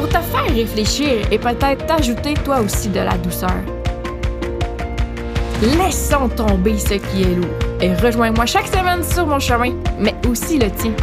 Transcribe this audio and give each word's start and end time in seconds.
pour 0.00 0.08
te 0.08 0.18
faire 0.18 0.54
réfléchir 0.54 1.30
et 1.30 1.38
peut-être 1.38 1.84
t'ajouter 1.84 2.32
toi 2.32 2.60
aussi 2.60 2.88
de 2.88 3.00
la 3.00 3.18
douceur. 3.18 3.60
Laissons 5.60 6.26
tomber 6.30 6.78
ce 6.78 6.94
qui 6.94 7.22
est 7.22 7.34
lourd 7.34 7.50
et 7.82 7.94
rejoins-moi 7.94 8.46
chaque 8.46 8.68
semaine 8.68 9.04
sur 9.04 9.26
mon 9.26 9.38
chemin, 9.38 9.74
mais 9.98 10.14
aussi 10.26 10.58
le 10.58 10.70
tien. 10.70 10.94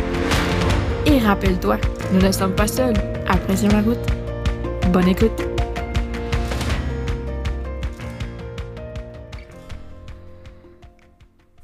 Et 1.05 1.19
rappelle-toi, 1.19 1.77
nous 2.11 2.21
ne 2.21 2.31
sommes 2.31 2.55
pas 2.55 2.65
seuls. 2.65 2.95
Apprécie 3.27 3.67
la 3.67 3.81
route. 3.81 3.99
Bonne 4.91 5.09
écoute. 5.09 5.43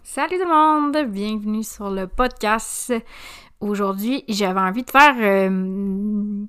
Salut 0.03 0.37
tout 0.37 0.47
le 0.47 0.53
monde, 0.53 1.11
bienvenue 1.11 1.63
sur 1.63 1.89
le 1.89 2.05
podcast. 2.05 2.93
Aujourd'hui, 3.63 4.25
j'avais 4.27 4.59
envie 4.59 4.83
de 4.83 4.91
faire 4.91 5.15
euh, 5.19 6.45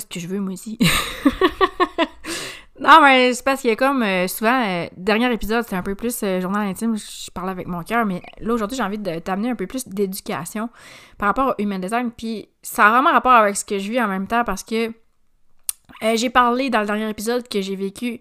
ce 0.00 0.06
que 0.06 0.20
je 0.20 0.26
veux 0.26 0.40
moi 0.40 0.52
aussi. 0.52 0.78
non, 2.80 3.00
mais 3.02 3.32
c'est 3.32 3.44
parce 3.44 3.60
qu'il 3.60 3.70
y 3.70 3.72
a 3.72 3.76
comme 3.76 4.02
euh, 4.02 4.28
souvent, 4.28 4.64
euh, 4.66 4.86
dernier 4.96 5.32
épisode, 5.32 5.64
c'était 5.64 5.76
un 5.76 5.82
peu 5.82 5.94
plus 5.94 6.24
journal 6.40 6.66
intime, 6.66 6.96
je 6.96 7.30
parlais 7.30 7.52
avec 7.52 7.66
mon 7.66 7.82
cœur, 7.82 8.06
mais 8.06 8.22
là 8.38 8.54
aujourd'hui, 8.54 8.76
j'ai 8.76 8.82
envie 8.82 8.98
de 8.98 9.18
t'amener 9.18 9.50
un 9.50 9.56
peu 9.56 9.66
plus 9.66 9.88
d'éducation 9.88 10.68
par 11.18 11.28
rapport 11.28 11.54
au 11.56 11.62
human 11.62 11.80
design, 11.80 12.10
puis 12.10 12.48
ça 12.62 12.86
a 12.86 12.90
vraiment 12.90 13.12
rapport 13.12 13.32
avec 13.32 13.56
ce 13.56 13.64
que 13.64 13.78
je 13.78 13.90
vis 13.90 14.00
en 14.00 14.08
même 14.08 14.26
temps 14.26 14.44
parce 14.44 14.62
que 14.62 14.92
j'ai 16.14 16.30
parlé 16.30 16.70
dans 16.70 16.80
le 16.80 16.86
dernier 16.86 17.08
épisode 17.08 17.48
que 17.48 17.60
j'ai 17.60 17.76
vécu 17.76 18.20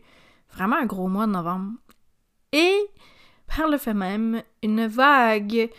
vraiment 0.53 0.77
un 0.77 0.85
gros 0.85 1.07
mois 1.07 1.25
de 1.25 1.31
novembre. 1.31 1.71
Et 2.51 2.77
par 3.47 3.67
le 3.67 3.77
fait 3.77 3.93
même, 3.93 4.43
une 4.61 4.87
vague 4.87 5.69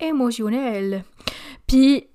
émotionnelle. 0.00 1.04
Puis, 1.66 2.08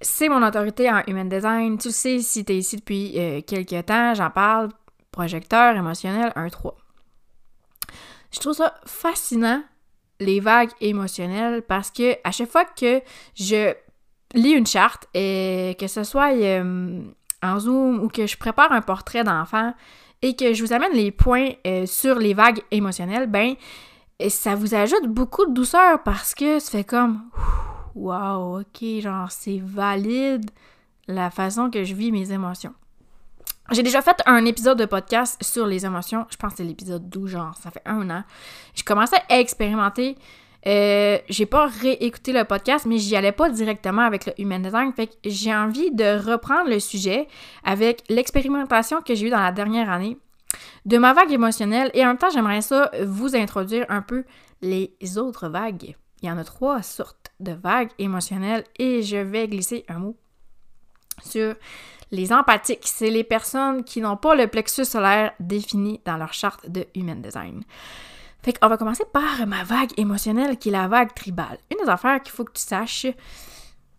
c'est 0.00 0.28
mon 0.28 0.46
autorité 0.46 0.90
en 0.90 1.02
human 1.06 1.28
design. 1.28 1.78
Tu 1.78 1.88
le 1.88 1.92
sais, 1.92 2.18
si 2.20 2.44
tu 2.44 2.52
es 2.52 2.58
ici 2.58 2.76
depuis 2.76 3.12
euh, 3.16 3.40
quelques 3.40 3.86
temps, 3.86 4.14
j'en 4.14 4.30
parle. 4.30 4.68
Projecteur 5.10 5.76
émotionnel 5.76 6.32
1-3. 6.36 6.74
Je 8.32 8.40
trouve 8.40 8.52
ça 8.52 8.74
fascinant, 8.84 9.62
les 10.20 10.40
vagues 10.40 10.72
émotionnelles, 10.82 11.62
parce 11.62 11.90
que 11.90 12.16
à 12.22 12.32
chaque 12.32 12.50
fois 12.50 12.66
que 12.66 13.00
je 13.34 13.72
lis 14.34 14.50
une 14.50 14.66
charte, 14.66 15.06
et 15.14 15.74
que 15.80 15.86
ce 15.86 16.04
soit 16.04 16.34
euh, 16.34 17.00
en 17.42 17.58
Zoom 17.58 18.00
ou 18.00 18.08
que 18.08 18.26
je 18.26 18.36
prépare 18.36 18.72
un 18.72 18.82
portrait 18.82 19.24
d'enfant 19.24 19.72
et 20.20 20.36
que 20.36 20.52
je 20.52 20.62
vous 20.62 20.72
amène 20.72 20.92
les 20.92 21.12
points 21.12 21.50
euh, 21.66 21.86
sur 21.86 22.18
les 22.18 22.34
vagues 22.34 22.60
émotionnelles, 22.70 23.26
ben, 23.26 23.54
ça 24.28 24.54
vous 24.54 24.74
ajoute 24.74 25.06
beaucoup 25.06 25.46
de 25.46 25.52
douceur 25.52 26.02
parce 26.02 26.34
que 26.34 26.58
ça 26.58 26.72
fait 26.72 26.84
comme 26.84 27.22
Wow, 27.96 28.60
ok, 28.60 29.00
genre 29.00 29.30
c'est 29.30 29.58
valide 29.58 30.50
la 31.08 31.30
façon 31.30 31.70
que 31.70 31.82
je 31.82 31.94
vis 31.94 32.12
mes 32.12 32.30
émotions. 32.30 32.74
J'ai 33.70 33.82
déjà 33.82 34.02
fait 34.02 34.20
un 34.26 34.44
épisode 34.44 34.78
de 34.78 34.84
podcast 34.84 35.42
sur 35.42 35.66
les 35.66 35.86
émotions. 35.86 36.26
Je 36.30 36.36
pense 36.36 36.52
que 36.52 36.56
c'est 36.58 36.64
l'épisode 36.64 37.08
12, 37.08 37.30
genre, 37.30 37.56
ça 37.56 37.70
fait 37.70 37.80
un 37.86 38.10
an. 38.10 38.22
Je 38.74 38.84
commençais 38.84 39.16
à 39.30 39.40
expérimenter. 39.40 40.18
Euh, 40.66 41.18
j'ai 41.30 41.46
pas 41.46 41.68
réécouté 41.68 42.32
le 42.32 42.44
podcast, 42.44 42.84
mais 42.84 42.98
j'y 42.98 43.16
allais 43.16 43.32
pas 43.32 43.48
directement 43.48 44.02
avec 44.02 44.26
le 44.26 44.34
Human 44.38 44.60
Design. 44.60 44.92
Fait 44.92 45.06
que 45.06 45.14
j'ai 45.24 45.54
envie 45.54 45.90
de 45.90 46.30
reprendre 46.30 46.68
le 46.68 46.80
sujet 46.80 47.26
avec 47.64 48.02
l'expérimentation 48.10 49.00
que 49.00 49.14
j'ai 49.14 49.28
eue 49.28 49.30
dans 49.30 49.40
la 49.40 49.52
dernière 49.52 49.90
année 49.90 50.18
de 50.84 50.98
ma 50.98 51.14
vague 51.14 51.32
émotionnelle 51.32 51.90
et 51.94 52.04
en 52.04 52.08
même 52.08 52.18
temps, 52.18 52.30
j'aimerais 52.30 52.60
ça 52.60 52.90
vous 53.04 53.34
introduire 53.34 53.86
un 53.88 54.02
peu 54.02 54.24
les 54.60 54.92
autres 55.16 55.48
vagues. 55.48 55.96
Il 56.20 56.28
y 56.28 56.30
en 56.30 56.36
a 56.36 56.44
trois 56.44 56.82
sortes 56.82 57.25
de 57.40 57.52
vagues 57.52 57.90
émotionnelles 57.98 58.64
et 58.78 59.02
je 59.02 59.16
vais 59.16 59.48
glisser 59.48 59.84
un 59.88 59.98
mot 59.98 60.16
sur 61.22 61.54
les 62.10 62.32
empathiques. 62.32 62.86
C'est 62.86 63.10
les 63.10 63.24
personnes 63.24 63.84
qui 63.84 64.00
n'ont 64.00 64.16
pas 64.16 64.34
le 64.34 64.46
plexus 64.46 64.84
solaire 64.84 65.32
défini 65.40 66.00
dans 66.04 66.16
leur 66.16 66.32
charte 66.32 66.68
de 66.70 66.86
Human 66.94 67.20
Design. 67.20 67.62
Fait 68.42 68.52
qu'on 68.52 68.68
va 68.68 68.76
commencer 68.76 69.04
par 69.12 69.46
ma 69.46 69.64
vague 69.64 69.92
émotionnelle 69.96 70.56
qui 70.56 70.68
est 70.68 70.72
la 70.72 70.88
vague 70.88 71.14
tribale. 71.14 71.58
Une 71.72 71.84
des 71.84 71.90
affaires 71.90 72.22
qu'il 72.22 72.32
faut 72.32 72.44
que 72.44 72.52
tu 72.52 72.62
saches, 72.62 73.06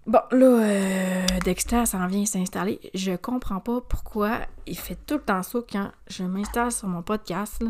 Bon, 0.07 0.21
là, 0.31 0.45
euh, 0.45 1.25
Dexter 1.43 1.85
s'en 1.85 2.07
vient 2.07 2.25
s'installer. 2.25 2.79
Je 2.93 3.17
comprends 3.17 3.59
pas 3.59 3.81
pourquoi 3.81 4.39
il 4.65 4.77
fait 4.77 4.97
tout 5.05 5.15
le 5.15 5.21
temps 5.21 5.43
ça 5.43 5.59
quand 5.69 5.91
je 6.07 6.23
m'installe 6.23 6.71
sur 6.71 6.87
mon 6.87 7.01
podcast. 7.01 7.61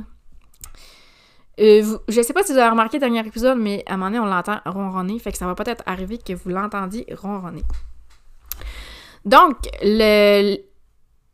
Euh, 1.60 1.98
je 2.08 2.22
sais 2.22 2.34
pas 2.34 2.44
si 2.44 2.52
vous 2.52 2.58
avez 2.58 2.70
remarqué 2.70 2.98
le 2.98 3.02
dernier 3.02 3.20
épisode, 3.20 3.58
mais 3.58 3.84
à 3.88 3.94
un 3.94 3.98
moment 3.98 4.12
donné, 4.12 4.20
on 4.20 4.26
l'entend 4.26 4.60
ronronner. 4.66 5.18
Fait 5.20 5.32
que 5.32 5.38
ça 5.38 5.46
va 5.46 5.56
peut-être 5.56 5.84
arriver 5.86 6.18
que 6.18 6.34
vous 6.34 6.50
l'entendiez 6.50 7.06
ronronner. 7.16 7.64
Donc, 9.26 9.58
le, 9.82 10.58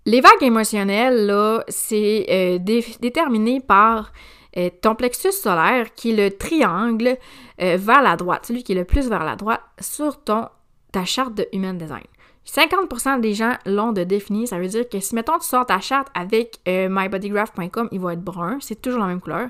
les 0.06 0.22
vagues 0.22 0.41
émotionnelles, 0.41 1.25
là, 1.25 1.63
c'est 1.67 2.25
euh, 2.29 2.57
déterminé 2.59 3.59
par 3.59 4.13
euh, 4.57 4.69
ton 4.81 4.95
plexus 4.95 5.31
solaire, 5.34 5.94
qui 5.94 6.11
est 6.11 6.16
le 6.16 6.38
triangle 6.38 7.17
vers 7.59 8.01
la 8.01 8.17
droite, 8.17 8.45
celui 8.47 8.63
qui 8.63 8.73
est 8.73 8.75
le 8.75 8.84
plus 8.84 9.07
vers 9.07 9.23
la 9.23 9.35
droite, 9.35 9.61
sur 9.79 10.22
ton 10.23 10.47
ta 10.91 11.05
charte 11.05 11.34
de 11.34 11.47
Human 11.51 11.78
Design. 11.78 12.03
50% 12.48 13.22
des 13.22 13.34
gens 13.34 13.54
l'ont 13.66 13.94
de 13.94 14.04
défini. 14.04 14.48
Ça 14.48 14.59
veut 14.59 14.68
dire 14.68 14.88
que 14.88 15.00
si, 15.00 15.16
mettons, 15.16 15.40
tu 15.40 15.48
sors 15.48 15.66
ta 15.66 15.80
charte 15.80 16.09
avec 16.14 16.59
euh, 16.68 16.88
mybodygraph.com, 16.90 17.90
il 17.92 18.00
va 18.00 18.14
être 18.14 18.22
brun. 18.22 18.58
C'est 18.59 18.81
toujours 18.81 19.02
la 19.02 19.08
même 19.08 19.22
couleur. 19.22 19.50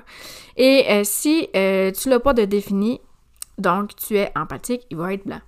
Et 0.56 0.84
euh, 0.88 1.02
si 1.04 1.48
euh, 1.56 1.90
tu 1.90 2.08
l'as 2.08 2.20
pas 2.20 2.34
de 2.34 2.44
défini, 2.44 3.00
donc 3.58 3.94
tu 3.96 4.16
es 4.16 4.30
empathique, 4.36 4.86
il 4.90 4.96
va 4.96 5.12
être 5.12 5.26
blanc. 5.26 5.40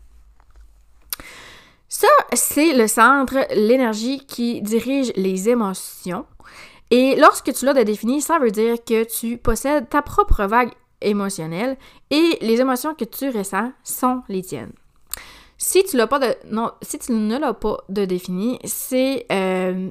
Ça, 1.89 2.09
c'est 2.33 2.75
le 2.75 2.89
centre, 2.89 3.37
l'énergie 3.55 4.27
qui 4.27 4.61
dirige 4.61 5.12
les 5.17 5.49
émotions. 5.49 6.27
Et 6.91 7.17
lorsque 7.17 7.53
tu 7.53 7.65
l'as 7.65 7.75
de 7.75 7.83
défini, 7.83 8.21
ça 8.21 8.39
veut 8.39 8.51
dire 8.51 8.77
que 8.85 9.05
tu 9.05 9.39
possèdes 9.39 9.89
ta 9.89 10.03
propre 10.03 10.45
vague 10.45 10.73
émotionnelle 11.01 11.77
et 12.11 12.39
les 12.41 12.61
émotions 12.61 12.95
que 12.95 13.05
tu 13.05 13.31
ressens 13.31 13.73
sont 13.83 14.23
les 14.29 14.43
tiennes. 14.43 14.73
Si 15.59 15.83
tu 15.84 15.97
ne 15.97 17.39
l'as 17.39 17.55
pas 17.55 17.78
de 17.89 18.05
défini, 18.05 18.59
c'est 18.65 19.27
euh, 19.33 19.91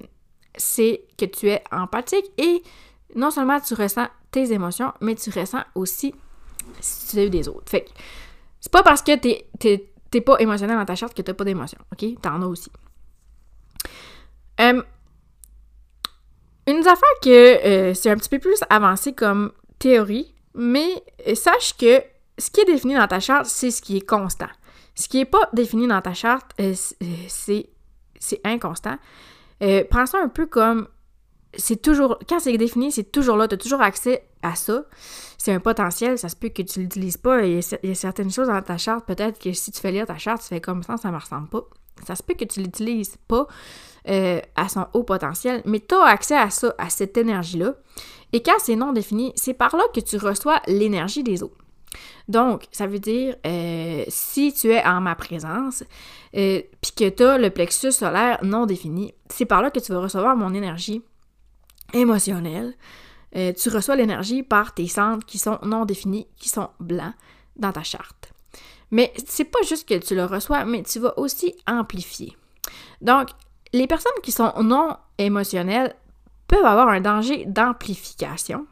c'est 0.55 1.05
que 1.17 1.25
tu 1.25 1.49
es 1.49 1.63
empathique 1.71 2.31
et 2.37 2.61
non 3.15 3.31
seulement 3.31 3.59
tu 3.59 3.73
ressens 3.73 4.07
tes 4.31 4.51
émotions, 4.51 4.93
mais 5.01 5.15
tu 5.15 5.31
ressens 5.31 5.63
aussi 5.73 6.13
eu 7.15 7.29
des 7.29 7.47
autres. 7.47 7.69
Fait 7.69 7.81
que 7.81 7.89
c'est 8.59 8.71
pas 8.71 8.83
parce 8.83 9.01
que 9.01 9.15
t'es, 9.15 10.21
pas 10.21 10.37
émotionnel 10.39 10.77
dans 10.77 10.85
ta 10.85 10.95
charte 10.95 11.13
que 11.13 11.21
t'as 11.21 11.33
pas 11.33 11.43
d'émotion, 11.43 11.79
ok? 11.91 12.21
T'en 12.21 12.41
as 12.41 12.47
aussi. 12.47 12.71
Euh, 14.61 14.81
une 16.67 16.79
affaire 16.79 17.19
que 17.21 17.29
euh, 17.29 17.93
c'est 17.93 18.09
un 18.09 18.17
petit 18.17 18.29
peu 18.29 18.39
plus 18.39 18.59
avancé 18.69 19.13
comme 19.13 19.51
théorie, 19.79 20.33
mais 20.53 21.03
sache 21.35 21.75
que 21.77 22.01
ce 22.37 22.49
qui 22.49 22.61
est 22.61 22.65
défini 22.65 22.95
dans 22.95 23.07
ta 23.07 23.19
charte, 23.19 23.45
c'est 23.45 23.71
ce 23.71 23.81
qui 23.81 23.97
est 23.97 24.07
constant. 24.07 24.47
Ce 24.95 25.09
qui 25.09 25.17
n'est 25.17 25.25
pas 25.25 25.49
défini 25.53 25.87
dans 25.87 26.01
ta 26.01 26.13
charte, 26.13 26.51
euh, 26.59 26.73
euh, 27.03 27.05
c'est, 27.27 27.69
inconstant. 28.43 28.97
Euh, 29.61 29.83
prends 29.89 30.05
ça 30.05 30.19
un 30.19 30.29
peu 30.29 30.45
comme 30.45 30.87
c'est 31.57 31.81
toujours. 31.81 32.17
Quand 32.27 32.39
c'est 32.39 32.57
défini, 32.57 32.91
c'est 32.91 33.11
toujours 33.11 33.37
là. 33.37 33.47
Tu 33.47 33.55
as 33.55 33.57
toujours 33.57 33.81
accès 33.81 34.27
à 34.41 34.55
ça. 34.55 34.85
C'est 35.37 35.51
un 35.51 35.59
potentiel. 35.59 36.17
Ça 36.17 36.29
se 36.29 36.35
peut 36.35 36.49
que 36.49 36.61
tu 36.61 36.79
l'utilises 36.79 37.17
pas. 37.17 37.45
Il 37.45 37.61
y, 37.83 37.91
a, 37.91 37.95
certaines 37.95 38.31
choses 38.31 38.47
dans 38.47 38.61
ta 38.61 38.77
charte. 38.77 39.05
Peut-être 39.05 39.39
que 39.39 39.53
si 39.53 39.71
tu 39.71 39.79
fais 39.79 39.91
lire 39.91 40.05
ta 40.05 40.17
charte, 40.17 40.41
tu 40.41 40.47
fais 40.47 40.61
comme 40.61 40.83
ça, 40.83 40.97
ça 40.97 41.09
ne 41.09 41.13
me 41.13 41.19
ressemble 41.19 41.49
pas. 41.49 41.63
Ça 42.05 42.15
se 42.15 42.23
peut 42.23 42.33
que 42.33 42.45
tu 42.45 42.59
ne 42.59 42.65
l'utilises 42.65 43.17
pas 43.27 43.47
à 44.07 44.69
son 44.69 44.85
haut 44.93 45.03
potentiel, 45.03 45.63
mais 45.65 45.79
tu 45.79 45.95
as 45.95 46.03
accès 46.03 46.37
à 46.37 46.49
ça, 46.49 46.75
à 46.77 46.89
cette 46.89 47.17
énergie-là. 47.17 47.73
Et 48.33 48.43
quand 48.43 48.59
c'est 48.59 48.75
non 48.75 48.91
défini, 48.91 49.33
c'est 49.35 49.53
par 49.53 49.75
là 49.75 49.83
que 49.93 49.99
tu 49.99 50.17
reçois 50.17 50.61
l'énergie 50.67 51.23
des 51.23 51.41
autres. 51.41 51.64
Donc, 52.27 52.65
ça 52.71 52.87
veut 52.87 52.99
dire, 52.99 53.35
euh, 53.45 54.03
si 54.07 54.53
tu 54.53 54.71
es 54.71 54.83
en 54.83 55.01
ma 55.01 55.15
présence, 55.15 55.83
euh, 56.35 56.61
puis 56.81 56.91
que 56.95 57.09
tu 57.09 57.23
as 57.23 57.37
le 57.37 57.49
plexus 57.49 57.91
solaire 57.91 58.39
non 58.43 58.65
défini, 58.65 59.13
c'est 59.29 59.45
par 59.45 59.61
là 59.61 59.71
que 59.71 59.79
tu 59.79 59.91
vas 59.91 59.99
recevoir 59.99 60.35
mon 60.35 60.53
énergie 60.53 61.01
émotionnelle. 61.93 62.73
Euh, 63.35 63.53
tu 63.53 63.69
reçois 63.69 63.95
l'énergie 63.95 64.43
par 64.43 64.73
tes 64.73 64.87
centres 64.87 65.25
qui 65.25 65.37
sont 65.37 65.59
non 65.63 65.85
définis, 65.85 66.27
qui 66.37 66.49
sont 66.49 66.69
blancs 66.79 67.13
dans 67.57 67.71
ta 67.71 67.83
charte. 67.83 68.31
Mais 68.91 69.11
c'est 69.25 69.45
pas 69.45 69.61
juste 69.63 69.87
que 69.87 69.95
tu 69.95 70.15
le 70.15 70.25
reçois, 70.25 70.65
mais 70.65 70.83
tu 70.83 70.99
vas 70.99 71.17
aussi 71.19 71.55
amplifier. 71.67 72.35
Donc, 73.01 73.29
les 73.73 73.87
personnes 73.87 74.11
qui 74.23 74.31
sont 74.31 74.53
non 74.61 74.95
émotionnelles 75.17 75.95
peuvent 76.47 76.65
avoir 76.65 76.87
un 76.87 77.01
danger 77.01 77.45
d'amplification. 77.45 78.67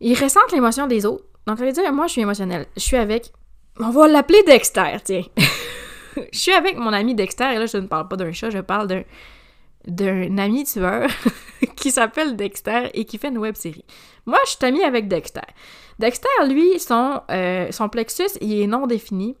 Ils 0.00 0.20
ressentent 0.20 0.52
l'émotion 0.52 0.86
des 0.86 1.06
autres. 1.06 1.24
Donc, 1.46 1.58
ça 1.58 1.64
veut 1.64 1.72
dire, 1.72 1.92
moi, 1.92 2.06
je 2.06 2.12
suis 2.12 2.20
émotionnelle. 2.22 2.66
Je 2.76 2.82
suis 2.82 2.96
avec. 2.96 3.32
On 3.80 3.90
va 3.90 4.08
l'appeler 4.08 4.42
Dexter, 4.44 4.96
tiens. 5.04 5.22
je 6.32 6.38
suis 6.38 6.52
avec 6.52 6.76
mon 6.76 6.92
ami 6.92 7.14
Dexter, 7.14 7.52
et 7.54 7.58
là, 7.58 7.66
je 7.66 7.78
ne 7.78 7.86
parle 7.86 8.08
pas 8.08 8.16
d'un 8.16 8.32
chat, 8.32 8.50
je 8.50 8.58
parle 8.58 8.86
d'un 8.86 9.02
d'un 9.86 10.38
ami 10.38 10.64
tueur 10.64 11.08
qui 11.76 11.90
s'appelle 11.90 12.36
Dexter 12.36 12.90
et 12.94 13.04
qui 13.04 13.18
fait 13.18 13.28
une 13.28 13.38
web 13.38 13.56
série. 13.56 13.84
Moi, 14.26 14.38
je 14.44 14.50
suis 14.50 14.64
amie 14.64 14.84
avec 14.84 15.08
Dexter. 15.08 15.40
Dexter, 15.98 16.28
lui, 16.48 16.78
son, 16.78 17.20
euh, 17.30 17.70
son 17.70 17.88
plexus, 17.88 18.38
il 18.40 18.60
est 18.60 18.66
non 18.66 18.86
défini. 18.86 19.36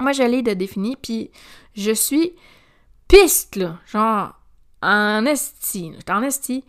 Moi, 0.00 0.12
je 0.12 0.22
l'ai 0.22 0.42
de 0.42 0.54
défini, 0.54 0.96
puis 0.96 1.30
je 1.74 1.92
suis 1.92 2.32
piste, 3.08 3.56
là, 3.56 3.78
genre 3.86 4.32
en 4.80 5.24
esti, 5.26 5.92
en 6.08 6.22
esti. 6.22 6.64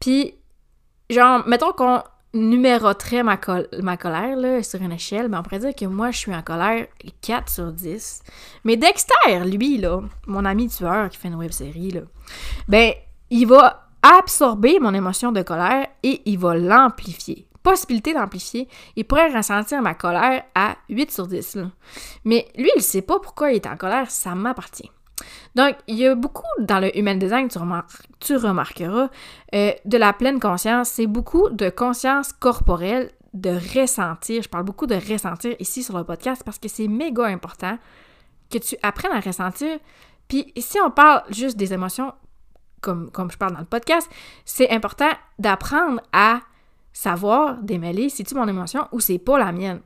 Puis, 0.00 0.34
genre, 1.10 1.46
mettons 1.46 1.72
qu'on 1.72 2.02
numéroterait 2.34 3.22
ma, 3.22 3.38
ma 3.82 3.96
colère 3.96 4.36
là, 4.36 4.62
sur 4.62 4.80
une 4.80 4.92
échelle, 4.92 5.28
mais 5.28 5.36
on 5.36 5.42
pourrait 5.42 5.58
dire 5.58 5.74
que 5.74 5.84
moi, 5.84 6.10
je 6.10 6.18
suis 6.18 6.34
en 6.34 6.42
colère 6.42 6.86
4 7.20 7.50
sur 7.50 7.72
10. 7.72 8.22
Mais 8.64 8.76
Dexter, 8.76 9.44
lui, 9.44 9.78
là, 9.78 10.00
mon 10.26 10.44
ami 10.44 10.68
tueur 10.68 11.08
qui 11.10 11.18
fait 11.18 11.28
une 11.28 11.34
web 11.34 11.50
série, 11.50 11.90
là, 11.90 12.00
ben, 12.68 12.92
il 13.30 13.46
va 13.46 13.88
absorber 14.02 14.78
mon 14.80 14.94
émotion 14.94 15.32
de 15.32 15.42
colère 15.42 15.86
et 16.02 16.22
il 16.24 16.38
va 16.38 16.56
l'amplifier. 16.56 17.46
Possibilité 17.62 18.12
d'amplifier. 18.12 18.68
Il 18.96 19.04
pourrait 19.04 19.32
ressentir 19.32 19.80
ma 19.82 19.94
colère 19.94 20.42
à 20.54 20.76
8 20.88 21.12
sur 21.12 21.28
10. 21.28 21.56
Là. 21.56 21.70
Mais 22.24 22.48
lui, 22.56 22.70
il 22.76 22.82
sait 22.82 23.02
pas 23.02 23.20
pourquoi 23.20 23.52
il 23.52 23.56
est 23.56 23.66
en 23.66 23.76
colère, 23.76 24.10
ça 24.10 24.34
m'appartient. 24.34 24.90
Donc, 25.54 25.76
il 25.86 25.96
y 25.96 26.06
a 26.06 26.14
beaucoup 26.14 26.42
dans 26.60 26.80
le 26.80 26.96
human 26.96 27.18
design, 27.18 27.48
tu, 27.48 28.36
remarqueras, 28.36 29.10
euh, 29.54 29.72
de 29.84 29.98
la 29.98 30.12
pleine 30.12 30.40
conscience. 30.40 30.88
C'est 30.88 31.06
beaucoup 31.06 31.50
de 31.50 31.68
conscience 31.68 32.32
corporelle, 32.32 33.10
de 33.34 33.50
ressentir. 33.78 34.42
Je 34.42 34.48
parle 34.48 34.64
beaucoup 34.64 34.86
de 34.86 34.94
ressentir 34.94 35.54
ici 35.58 35.82
sur 35.82 35.96
le 35.96 36.04
podcast 36.04 36.42
parce 36.44 36.58
que 36.58 36.68
c'est 36.68 36.88
méga 36.88 37.24
important 37.24 37.78
que 38.50 38.58
tu 38.58 38.76
apprennes 38.82 39.12
à 39.12 39.20
ressentir. 39.20 39.78
Puis, 40.28 40.52
si 40.56 40.78
on 40.80 40.90
parle 40.90 41.22
juste 41.30 41.56
des 41.56 41.72
émotions, 41.72 42.12
comme, 42.80 43.10
je 43.30 43.36
parle 43.36 43.52
dans 43.52 43.60
le 43.60 43.66
podcast, 43.66 44.10
c'est 44.44 44.70
important 44.70 45.10
d'apprendre 45.38 46.00
à 46.12 46.40
savoir 46.92 47.58
démêler 47.58 48.08
si 48.08 48.24
tu 48.24 48.34
mon 48.34 48.48
émotion 48.48 48.86
ou 48.92 49.00
c'est 49.00 49.18
pas 49.18 49.38
la 49.38 49.52
mienne. 49.52 49.80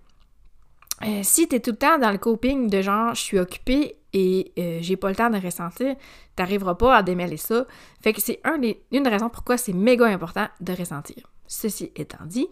Euh, 1.04 1.20
si 1.22 1.46
tu 1.46 1.56
es 1.56 1.60
tout 1.60 1.72
le 1.72 1.76
temps 1.76 1.98
dans 1.98 2.10
le 2.10 2.19
coping 2.19 2.70
de 2.70 2.80
genre 2.80 3.14
je 3.14 3.20
suis 3.20 3.38
occupée 3.38 3.98
et 4.18 4.50
euh, 4.58 4.78
j'ai 4.80 4.96
pas 4.96 5.10
le 5.10 5.14
temps 5.14 5.28
de 5.28 5.38
ressentir, 5.38 5.94
t'arriveras 6.34 6.74
pas 6.74 6.96
à 6.96 7.02
démêler 7.02 7.36
ça. 7.36 7.66
Fait 8.02 8.14
que 8.14 8.20
c'est 8.22 8.40
un 8.44 8.58
une 8.62 9.02
des 9.02 9.10
raisons 9.10 9.28
pourquoi 9.28 9.58
c'est 9.58 9.74
méga 9.74 10.06
important 10.06 10.48
de 10.58 10.72
ressentir. 10.72 11.28
Ceci 11.46 11.92
étant 11.94 12.24
dit, 12.24 12.48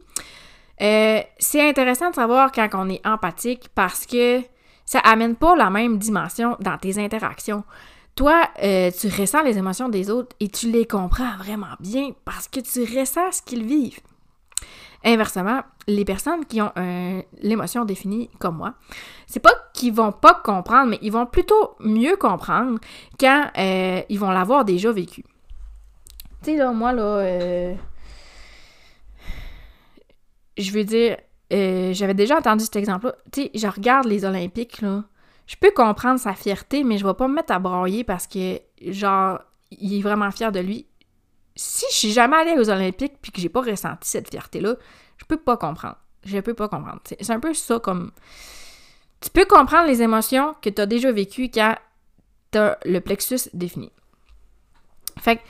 euh, 0.82 1.20
c'est 1.38 1.66
intéressant 1.66 2.10
de 2.10 2.16
savoir 2.16 2.52
quand 2.52 2.68
on 2.74 2.90
est 2.90 3.04
empathique 3.06 3.70
parce 3.74 4.04
que 4.04 4.42
ça 4.84 4.98
amène 4.98 5.36
pas 5.36 5.56
la 5.56 5.70
même 5.70 5.96
dimension 5.96 6.58
dans 6.60 6.76
tes 6.76 7.02
interactions. 7.02 7.64
Toi, 8.14 8.48
tu 8.60 9.08
ressens 9.08 9.42
les 9.42 9.58
émotions 9.58 9.88
des 9.88 10.10
autres 10.10 10.36
et 10.38 10.48
tu 10.48 10.70
les 10.70 10.86
comprends 10.86 11.36
vraiment 11.38 11.74
bien 11.80 12.10
parce 12.26 12.46
que 12.46 12.60
tu 12.60 12.82
ressens 12.98 13.32
ce 13.32 13.42
qu'ils 13.42 13.64
vivent. 13.64 13.98
Inversement, 15.04 15.60
les 15.86 16.04
personnes 16.04 16.46
qui 16.46 16.62
ont 16.62 16.72
l'émotion 17.42 17.84
définie 17.84 18.30
comme 18.38 18.56
moi, 18.56 18.74
c'est 19.26 19.40
pas 19.40 19.52
qu'ils 19.74 19.92
vont 19.92 20.12
pas 20.12 20.40
comprendre, 20.42 20.90
mais 20.90 20.98
ils 21.02 21.12
vont 21.12 21.26
plutôt 21.26 21.76
mieux 21.80 22.16
comprendre 22.16 22.78
quand 23.18 23.50
euh, 23.58 24.00
ils 24.08 24.18
vont 24.18 24.30
l'avoir 24.30 24.64
déjà 24.64 24.92
vécu. 24.92 25.24
Tu 26.42 26.52
sais, 26.52 26.56
là, 26.56 26.72
moi, 26.72 26.92
là, 26.92 27.02
euh, 27.02 27.74
je 30.56 30.70
veux 30.70 30.84
dire, 30.84 31.16
euh, 31.52 31.92
j'avais 31.92 32.14
déjà 32.14 32.38
entendu 32.38 32.64
cet 32.64 32.76
exemple-là. 32.76 33.14
Tu 33.32 33.42
sais, 33.42 33.50
je 33.54 33.66
regarde 33.66 34.06
les 34.06 34.24
Olympiques, 34.24 34.80
là. 34.80 35.04
Je 35.46 35.56
peux 35.56 35.72
comprendre 35.72 36.18
sa 36.18 36.32
fierté, 36.32 36.84
mais 36.84 36.96
je 36.96 37.06
vais 37.06 37.12
pas 37.12 37.28
me 37.28 37.34
mettre 37.34 37.52
à 37.52 37.58
broyer 37.58 38.02
parce 38.02 38.26
que, 38.26 38.60
genre, 38.80 39.40
il 39.70 39.98
est 39.98 40.00
vraiment 40.00 40.30
fier 40.30 40.52
de 40.52 40.60
lui 40.60 40.86
si 41.56 41.86
je 41.90 41.96
suis 41.96 42.12
jamais 42.12 42.36
allée 42.36 42.58
aux 42.58 42.70
Olympiques 42.70 43.14
puis 43.20 43.32
que 43.32 43.40
j'ai 43.40 43.48
pas 43.48 43.60
ressenti 43.62 44.08
cette 44.08 44.30
fierté-là, 44.30 44.76
je 45.18 45.24
peux 45.24 45.36
pas 45.36 45.56
comprendre. 45.56 45.96
Je 46.24 46.38
peux 46.40 46.54
pas 46.54 46.68
comprendre. 46.68 47.00
C'est 47.04 47.30
un 47.30 47.40
peu 47.40 47.54
ça 47.54 47.78
comme. 47.78 48.10
Tu 49.20 49.30
peux 49.30 49.44
comprendre 49.44 49.86
les 49.86 50.02
émotions 50.02 50.54
que 50.60 50.70
tu 50.70 50.80
as 50.80 50.86
déjà 50.86 51.12
vécues 51.12 51.50
quand 51.52 51.76
tu 52.50 52.58
as 52.58 52.78
le 52.84 53.00
plexus 53.00 53.48
défini. 53.52 53.90
Fait 55.18 55.40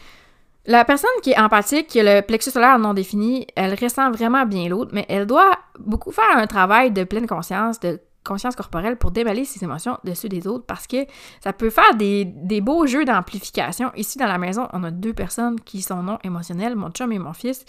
la 0.66 0.84
personne 0.84 1.10
qui 1.22 1.32
est 1.32 1.38
empathique, 1.38 1.88
qui 1.88 2.00
a 2.00 2.20
le 2.20 2.26
plexus 2.26 2.50
solaire 2.50 2.78
non 2.78 2.94
défini, 2.94 3.46
elle 3.54 3.74
ressent 3.74 4.10
vraiment 4.10 4.46
bien 4.46 4.68
l'autre, 4.68 4.92
mais 4.94 5.04
elle 5.08 5.26
doit 5.26 5.58
beaucoup 5.78 6.10
faire 6.10 6.36
un 6.36 6.46
travail 6.46 6.90
de 6.90 7.04
pleine 7.04 7.26
conscience, 7.26 7.80
de 7.80 8.00
conscience 8.24 8.56
corporelle 8.56 8.96
pour 8.96 9.10
déballer 9.10 9.44
ses 9.44 9.62
émotions 9.62 9.98
dessus 10.02 10.28
des 10.28 10.46
autres 10.46 10.64
parce 10.66 10.86
que 10.86 11.06
ça 11.42 11.52
peut 11.52 11.70
faire 11.70 11.94
des, 11.94 12.24
beaux 12.60 12.86
jeux 12.86 13.04
d'amplification. 13.04 13.92
Ici, 13.94 14.18
dans 14.18 14.26
la 14.26 14.38
maison, 14.38 14.66
on 14.72 14.82
a 14.84 14.90
deux 14.90 15.12
personnes 15.12 15.60
qui 15.60 15.82
sont 15.82 16.02
non 16.02 16.18
émotionnelles, 16.24 16.74
mon 16.74 16.90
chum 16.90 17.12
et 17.12 17.18
mon 17.18 17.34
fils. 17.34 17.64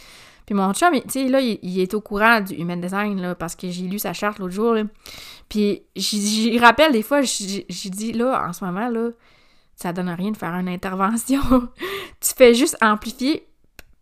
Puis 0.46 0.56
mon 0.56 0.74
chum, 0.74 0.94
tu 0.94 1.02
sais, 1.10 1.28
là, 1.28 1.42
il, 1.42 1.80
est 1.80 1.94
au 1.94 2.02
courant 2.02 2.40
du 2.40 2.54
human 2.54 2.80
design, 2.80 3.19
là, 3.22 3.36
parce 3.36 3.56
que 3.56 3.69
j'ai 3.69 3.88
lu 3.88 4.00
sa 4.00 4.13
charte 4.13 4.40
l'autre 4.40 4.54
jour, 4.54 4.75
Puis 5.50 5.84
j'y 5.96 6.58
rappelle 6.60 6.92
des 6.92 7.04
fois, 7.04 7.22
j'ai 7.22 7.66
dit, 7.68 8.13
là, 8.13 8.48
en 8.48 8.54
ce 8.54 8.63
moment, 8.63 8.90
là, 8.90 9.10
ça 9.75 9.92
donne 9.92 10.10
rien 10.10 10.31
de 10.31 10.38
faire 10.38 10.54
une 10.54 10.69
intervention. 10.69 11.42
tu 12.22 12.34
fais 12.36 12.54
juste 12.54 12.78
amplifier 12.81 13.48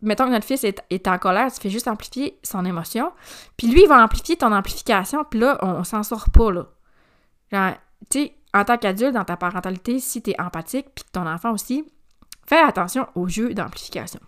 mettons 0.04 0.26
que 0.26 0.30
notre 0.30 0.46
fils 0.46 0.64
est, 0.64 1.08
en 1.08 1.18
colère, 1.18 1.52
tu 1.52 1.60
fais 1.60 1.70
juste 1.70 1.88
amplifier 1.88 2.38
son 2.42 2.64
émotion. 2.64 3.12
Puis 3.56 3.66
lui, 3.66 3.82
il 3.82 3.88
va 3.88 4.02
amplifier 4.02 4.36
ton 4.36 4.52
amplification, 4.52 5.24
puis 5.28 5.40
là, 5.40 5.58
on, 5.62 5.84
s'en 5.84 6.02
sort 6.02 6.30
pas, 6.30 6.50
là. 6.50 6.66
Genre, 7.50 7.72
tu 8.10 8.20
sais, 8.20 8.34
en 8.52 8.64
tant 8.64 8.78
qu'adulte, 8.78 9.14
dans 9.14 9.24
ta 9.24 9.36
parentalité, 9.36 9.98
si 9.98 10.22
tu 10.22 10.30
es 10.30 10.40
empathique, 10.40 10.86
puis 10.94 11.04
ton 11.12 11.26
enfant 11.26 11.52
aussi, 11.52 11.84
fais 12.46 12.60
attention 12.60 13.06
au 13.14 13.28
jeu 13.28 13.54
d'amplification. 13.54 14.20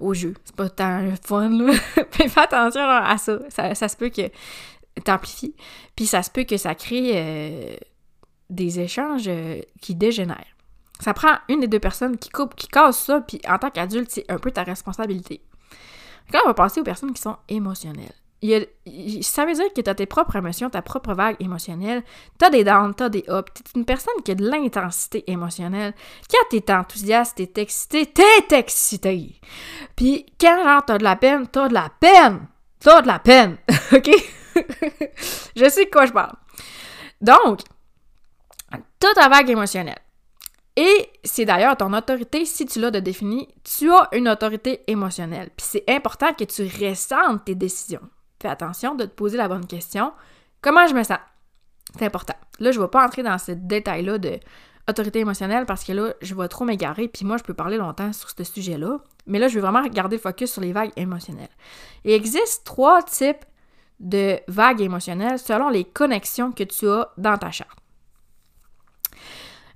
Au 0.00 0.14
jeu. 0.14 0.34
C'est 0.44 0.56
pas 0.56 0.68
tant 0.68 1.00
le 1.00 1.14
fun, 1.22 1.50
là. 1.50 1.72
fais 2.10 2.30
attention 2.36 2.82
à 2.82 3.16
ça. 3.18 3.38
ça. 3.48 3.88
se 3.88 3.96
peut 3.96 4.10
que 4.10 4.30
t'amplifies, 5.04 5.54
puis 5.94 6.06
ça 6.06 6.22
se 6.22 6.30
peut 6.30 6.44
que 6.44 6.56
ça 6.56 6.74
crée 6.74 7.12
euh, 7.14 7.76
des 8.50 8.80
échanges 8.80 9.28
euh, 9.28 9.60
qui 9.80 9.94
dégénèrent. 9.94 10.57
Ça 11.00 11.14
prend 11.14 11.36
une 11.48 11.60
des 11.60 11.68
deux 11.68 11.78
personnes 11.78 12.18
qui 12.18 12.30
coupe, 12.30 12.54
qui 12.54 12.68
casse 12.68 12.98
ça, 12.98 13.20
puis 13.20 13.40
en 13.48 13.58
tant 13.58 13.70
qu'adulte, 13.70 14.10
c'est 14.10 14.24
un 14.28 14.38
peu 14.38 14.50
ta 14.50 14.62
responsabilité. 14.64 15.42
Quand 16.32 16.40
on 16.44 16.48
va 16.48 16.54
passer 16.54 16.80
aux 16.80 16.84
personnes 16.84 17.12
qui 17.12 17.22
sont 17.22 17.36
émotionnelles. 17.48 18.12
ça 19.22 19.46
veut 19.46 19.54
dire 19.54 19.72
que 19.74 19.80
tu 19.80 19.88
as 19.88 19.94
tes 19.94 20.06
propres 20.06 20.36
émotions, 20.36 20.68
ta 20.68 20.82
propre 20.82 21.14
vague 21.14 21.36
émotionnelle, 21.40 22.02
tu 22.38 22.44
as 22.44 22.50
des 22.50 22.64
downs, 22.64 22.94
tu 22.94 23.02
as 23.02 23.08
des 23.08 23.24
ups, 23.28 23.52
tu 23.54 23.62
es 23.62 23.78
une 23.78 23.84
personne 23.84 24.22
qui 24.24 24.32
a 24.32 24.34
de 24.34 24.48
l'intensité 24.48 25.24
émotionnelle. 25.30 25.94
Quand 26.30 26.44
tu 26.50 26.56
es 26.56 26.70
enthousiaste, 26.70 27.36
tu 27.36 27.42
es 27.44 27.62
excité, 27.62 28.12
tu 28.14 28.22
es 28.54 28.58
excité. 28.58 29.40
Puis 29.96 30.26
quand 30.38 30.62
genre 30.62 30.84
tu 30.84 30.92
as 30.92 30.98
de 30.98 31.04
la 31.04 31.16
peine, 31.16 31.46
tu 31.50 31.58
as 31.58 31.68
de 31.68 31.74
la 31.74 31.90
peine. 32.00 32.46
Tu 32.80 32.90
as 32.90 33.02
de 33.02 33.06
la 33.06 33.18
peine. 33.18 33.56
OK? 33.92 34.10
je 35.56 35.68
sais 35.68 35.84
de 35.86 35.90
quoi 35.90 36.06
je 36.06 36.12
parle. 36.12 36.34
Donc, 37.20 37.60
tu 39.00 39.06
as 39.06 39.14
ta 39.14 39.28
vague 39.28 39.50
émotionnelle. 39.50 39.98
Et 40.80 41.10
c'est 41.24 41.44
d'ailleurs 41.44 41.76
ton 41.76 41.92
autorité, 41.92 42.44
si 42.44 42.64
tu 42.64 42.78
l'as 42.78 42.92
de 42.92 43.00
défini, 43.00 43.48
tu 43.64 43.90
as 43.90 44.08
une 44.12 44.28
autorité 44.28 44.82
émotionnelle. 44.86 45.50
Puis 45.56 45.66
c'est 45.68 45.84
important 45.88 46.32
que 46.32 46.44
tu 46.44 46.62
ressentes 46.62 47.44
tes 47.46 47.56
décisions. 47.56 48.08
Fais 48.40 48.46
attention 48.46 48.94
de 48.94 49.04
te 49.04 49.10
poser 49.10 49.36
la 49.36 49.48
bonne 49.48 49.66
question. 49.66 50.12
Comment 50.62 50.86
je 50.86 50.94
me 50.94 51.02
sens? 51.02 51.18
C'est 51.98 52.04
important. 52.04 52.36
Là, 52.60 52.70
je 52.70 52.78
ne 52.78 52.84
vais 52.84 52.90
pas 52.90 53.04
entrer 53.04 53.24
dans 53.24 53.38
ce 53.38 53.50
détail-là 53.50 54.18
de 54.18 54.38
autorité 54.88 55.18
émotionnelle 55.18 55.66
parce 55.66 55.82
que 55.82 55.90
là, 55.90 56.14
je 56.22 56.32
vais 56.36 56.46
trop 56.46 56.64
m'égarer. 56.64 57.08
Puis 57.08 57.24
moi, 57.24 57.38
je 57.38 57.42
peux 57.42 57.54
parler 57.54 57.76
longtemps 57.76 58.12
sur 58.12 58.30
ce 58.30 58.44
sujet-là. 58.44 58.98
Mais 59.26 59.40
là, 59.40 59.48
je 59.48 59.56
vais 59.56 59.60
vraiment 59.60 59.84
garder 59.88 60.14
le 60.14 60.22
focus 60.22 60.52
sur 60.52 60.62
les 60.62 60.72
vagues 60.72 60.92
émotionnelles. 60.94 61.50
Il 62.04 62.12
existe 62.12 62.64
trois 62.64 63.02
types 63.02 63.44
de 63.98 64.38
vagues 64.46 64.80
émotionnelles 64.80 65.40
selon 65.40 65.70
les 65.70 65.82
connexions 65.82 66.52
que 66.52 66.62
tu 66.62 66.88
as 66.88 67.10
dans 67.18 67.36
ta 67.36 67.50
charte. 67.50 67.80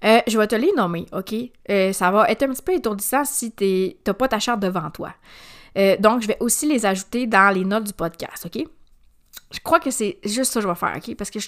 Euh, 0.04 0.20
je 0.26 0.36
vais 0.36 0.46
te 0.46 0.54
les 0.54 0.72
nommer, 0.72 1.06
OK? 1.12 1.34
Euh, 1.70 1.92
ça 1.92 2.10
va 2.10 2.28
être 2.28 2.42
un 2.42 2.48
petit 2.48 2.62
peu 2.62 2.74
étourdissant 2.74 3.24
si 3.24 3.52
tu 3.52 3.94
n'as 4.06 4.14
pas 4.14 4.28
ta 4.28 4.38
charte 4.38 4.60
devant 4.60 4.90
toi. 4.90 5.14
Euh, 5.78 5.96
donc, 5.98 6.22
je 6.22 6.26
vais 6.26 6.36
aussi 6.40 6.66
les 6.66 6.84
ajouter 6.84 7.26
dans 7.26 7.54
les 7.54 7.64
notes 7.64 7.84
du 7.84 7.92
podcast, 7.92 8.46
OK? 8.46 8.64
Je 9.52 9.60
crois 9.60 9.80
que 9.80 9.90
c'est 9.90 10.18
juste 10.24 10.52
ça 10.52 10.60
que 10.60 10.66
je 10.66 10.68
vais 10.68 10.74
faire, 10.74 10.94
OK? 10.96 11.14
Parce 11.16 11.30
que 11.30 11.38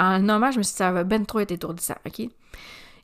en 0.00 0.18
nommant, 0.18 0.50
je 0.50 0.58
me 0.58 0.62
suis 0.62 0.72
dit 0.72 0.78
ça 0.78 0.90
va 0.90 1.04
bien 1.04 1.22
trop 1.24 1.40
être 1.40 1.52
étourdissant, 1.52 1.96
OK? 2.06 2.28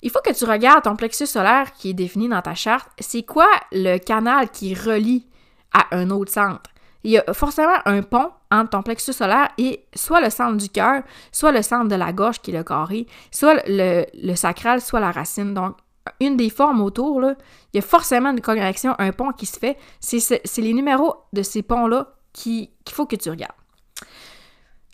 Il 0.05 0.11
faut 0.11 0.21
que 0.25 0.33
tu 0.33 0.45
regardes 0.45 0.83
ton 0.83 0.97
plexus 0.97 1.27
solaire 1.27 1.73
qui 1.73 1.91
est 1.91 1.95
défini 1.95 2.29
dans 2.29 2.43
ta 2.43 2.55
charte. 2.55 2.89
C'est 2.99 3.23
quoi 3.23 3.49
le 3.71 3.99
canal 3.99 4.51
qui 4.51 4.75
relie 4.75 5.27
à 5.73 5.95
un 5.97 6.11
autre 6.11 6.33
centre? 6.33 6.72
Il 7.05 7.13
y 7.13 7.19
a 7.19 7.35
forcément 7.35 7.77
un 7.85 8.03
pont 8.03 8.31
entre 8.51 8.71
ton 8.71 8.83
plexus 8.83 9.13
solaire 9.13 9.49
et 9.59 9.85
soit 9.95 10.21
le 10.21 10.31
centre 10.31 10.57
du 10.57 10.69
cœur, 10.69 11.03
soit 11.33 11.53
le 11.53 11.63
centre 11.63 11.89
de 11.89 11.95
la 11.95 12.13
gorge 12.13 12.41
qui 12.41 12.51
est 12.51 12.57
le 12.57 12.65
carré, 12.65 13.07
soit 13.31 13.63
le, 13.67 14.35
sacral, 14.35 14.81
soit 14.81 15.01
la 15.01 15.11
racine. 15.11 15.55
Donc, 15.55 15.77
une 16.21 16.37
des 16.37 16.51
formes 16.51 16.81
autour, 16.81 17.23
il 17.23 17.37
y 17.75 17.79
a 17.79 17.83
forcément 17.83 18.31
une 18.31 18.41
connexion, 18.41 18.95
un 18.99 19.13
pont 19.13 19.33
qui 19.33 19.47
se 19.47 19.59
fait. 19.59 19.77
C'est 20.01 20.59
les 20.59 20.73
numéros 20.73 21.17
de 21.33 21.43
ces 21.43 21.63
ponts-là 21.63 22.15
qu'il 22.33 22.69
faut 22.89 23.07
que 23.07 23.17
tu 23.17 23.31
regardes. 23.31 23.53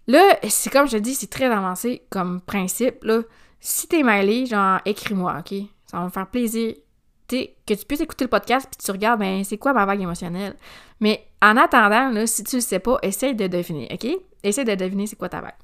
Là, 0.06 0.38
c'est 0.48 0.70
comme 0.70 0.88
je 0.88 0.96
dis, 0.96 1.14
c'est 1.14 1.30
très 1.30 1.46
avancé 1.46 2.02
comme 2.10 2.40
principe. 2.40 3.06
Si 3.60 3.86
t'es 3.88 4.02
mêlé, 4.02 4.46
genre, 4.46 4.80
écris-moi, 4.86 5.36
OK? 5.40 5.58
Ça 5.86 5.98
va 5.98 6.04
me 6.04 6.10
faire 6.10 6.26
plaisir 6.26 6.74
que 7.28 7.74
tu 7.74 7.84
puisses 7.86 8.00
écouter 8.00 8.24
le 8.24 8.30
podcast 8.30 8.68
puis 8.70 8.84
tu 8.84 8.90
regardes, 8.90 9.20
ben, 9.20 9.44
c'est 9.44 9.58
quoi 9.58 9.72
ma 9.72 9.84
vague 9.84 10.00
émotionnelle? 10.00 10.56
Mais 11.00 11.26
en 11.42 11.56
attendant, 11.56 12.10
là, 12.10 12.26
si 12.26 12.42
tu 12.44 12.56
le 12.56 12.62
sais 12.62 12.78
pas, 12.78 12.98
essaye 13.02 13.34
de 13.34 13.46
deviner, 13.46 13.88
OK? 13.92 14.06
Essaye 14.42 14.64
de 14.64 14.74
deviner 14.74 15.06
c'est 15.06 15.16
quoi 15.16 15.28
ta 15.28 15.40
vague. 15.40 15.54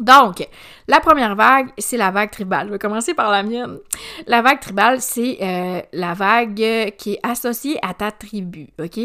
Donc, 0.00 0.46
la 0.88 0.98
première 0.98 1.36
vague, 1.36 1.68
c'est 1.78 1.96
la 1.96 2.10
vague 2.10 2.30
tribale. 2.30 2.66
Je 2.66 2.72
vais 2.72 2.78
commencer 2.80 3.14
par 3.14 3.30
la 3.30 3.44
mienne. 3.44 3.78
La 4.26 4.42
vague 4.42 4.58
tribale, 4.58 5.00
c'est 5.00 5.38
euh, 5.40 5.80
la 5.92 6.14
vague 6.14 6.56
qui 6.98 7.12
est 7.12 7.20
associée 7.22 7.78
à 7.80 7.94
ta 7.94 8.10
tribu, 8.10 8.68
OK? 8.80 8.98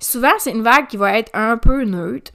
Souvent, 0.00 0.32
c'est 0.38 0.50
une 0.50 0.62
vague 0.62 0.86
qui 0.86 0.98
va 0.98 1.18
être 1.18 1.30
un 1.32 1.56
peu 1.56 1.84
neutre, 1.84 2.32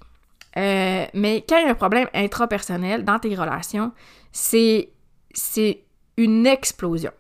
euh, 0.58 1.06
mais 1.14 1.46
quand 1.48 1.58
il 1.58 1.66
y 1.66 1.68
a 1.68 1.72
un 1.72 1.76
problème 1.76 2.08
intrapersonnel 2.16 3.06
dans 3.06 3.20
tes 3.20 3.36
relations, 3.36 3.92
c'est, 4.32 4.90
c'est 5.32 5.84
une 6.18 6.48
explosion. 6.48 7.12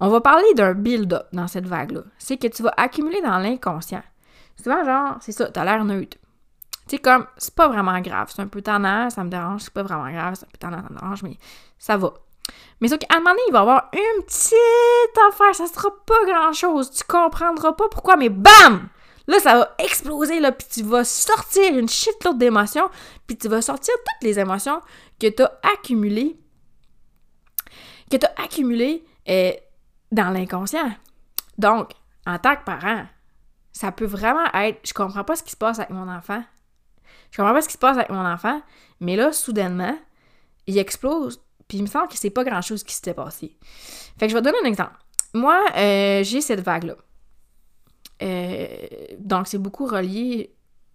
On 0.00 0.08
va 0.08 0.20
parler 0.20 0.52
d'un 0.54 0.74
build-up 0.74 1.26
dans 1.32 1.48
cette 1.48 1.66
vague-là. 1.66 2.02
C'est 2.18 2.36
que 2.36 2.48
tu 2.48 2.62
vas 2.62 2.74
accumuler 2.76 3.20
dans 3.22 3.38
l'inconscient. 3.38 4.02
Souvent, 4.62 4.84
genre, 4.84 5.16
c'est 5.20 5.32
ça, 5.32 5.50
t'as 5.50 5.64
l'air 5.64 5.84
neutre. 5.84 6.16
Tu 6.88 6.96
sais, 6.96 6.98
comme, 6.98 7.26
c'est 7.36 7.54
pas 7.54 7.68
vraiment 7.68 8.00
grave. 8.00 8.30
C'est 8.34 8.42
un 8.42 8.46
peu 8.46 8.62
tendance, 8.62 9.14
ça 9.14 9.24
me 9.24 9.28
dérange, 9.28 9.62
c'est 9.62 9.72
pas 9.72 9.82
vraiment 9.82 10.10
grave, 10.10 10.34
c'est 10.34 10.44
un 10.44 10.48
peu 10.52 10.58
tendance, 10.58 10.82
ça 10.82 10.92
me 10.92 10.98
dérange, 10.98 11.22
mais 11.22 11.36
ça 11.78 11.96
va. 11.96 12.14
Mais 12.80 12.88
sauf 12.88 12.98
qu'à 12.98 13.16
un 13.16 13.18
moment 13.18 13.30
donné, 13.30 13.42
il 13.48 13.52
va 13.52 13.58
y 13.58 13.62
avoir 13.62 13.90
une 13.92 14.22
petite 14.22 15.18
affaire, 15.28 15.54
ça 15.54 15.66
sera 15.66 15.88
pas 16.06 16.24
grand-chose. 16.26 16.90
Tu 16.90 17.04
comprendras 17.04 17.72
pas 17.72 17.88
pourquoi, 17.88 18.16
mais 18.16 18.28
BAM! 18.28 18.88
Là, 19.28 19.40
ça 19.40 19.58
va 19.58 19.74
exploser, 19.78 20.38
là, 20.38 20.52
puis 20.52 20.68
tu 20.70 20.82
vas 20.84 21.02
sortir 21.02 21.76
une 21.76 21.88
shitload 21.88 22.38
d'émotions, 22.38 22.88
puis 23.26 23.36
tu 23.36 23.48
vas 23.48 23.60
sortir 23.60 23.94
toutes 23.94 24.22
les 24.22 24.38
émotions 24.38 24.80
que 25.18 25.26
tu 25.26 25.42
as 25.42 25.58
accumulées, 25.74 26.38
que 28.10 28.16
tu 28.16 28.26
as 28.26 28.42
accumulées 28.44 29.04
euh, 29.28 29.52
dans 30.12 30.30
l'inconscient. 30.30 30.90
Donc, 31.58 31.92
en 32.26 32.38
tant 32.38 32.56
que 32.56 32.64
parent, 32.64 33.06
ça 33.72 33.92
peut 33.92 34.06
vraiment 34.06 34.46
être 34.54 34.80
je 34.84 34.94
comprends 34.94 35.24
pas 35.24 35.36
ce 35.36 35.42
qui 35.42 35.50
se 35.50 35.56
passe 35.56 35.78
avec 35.78 35.90
mon 35.90 36.08
enfant. 36.08 36.42
Je 37.30 37.36
comprends 37.36 37.52
pas 37.52 37.62
ce 37.62 37.68
qui 37.68 37.74
se 37.74 37.78
passe 37.78 37.96
avec 37.96 38.10
mon 38.10 38.24
enfant, 38.24 38.62
mais 39.00 39.16
là, 39.16 39.32
soudainement, 39.32 39.96
il 40.66 40.78
explose, 40.78 41.40
puis 41.68 41.78
il 41.78 41.82
me 41.82 41.86
semble 41.86 42.08
que 42.08 42.16
c'est 42.16 42.30
pas 42.30 42.44
grand-chose 42.44 42.82
qui 42.84 42.94
s'était 42.94 43.14
passé. 43.14 43.56
Fait 44.18 44.26
que 44.26 44.28
je 44.28 44.34
vais 44.34 44.40
te 44.40 44.46
donner 44.46 44.58
un 44.64 44.68
exemple. 44.68 44.96
Moi, 45.34 45.62
euh, 45.76 46.22
j'ai 46.22 46.40
cette 46.40 46.60
vague-là. 46.60 46.96
Euh, 48.22 48.66
donc, 49.18 49.48
c'est 49.48 49.58
beaucoup 49.58 49.86
relié, 49.86 50.54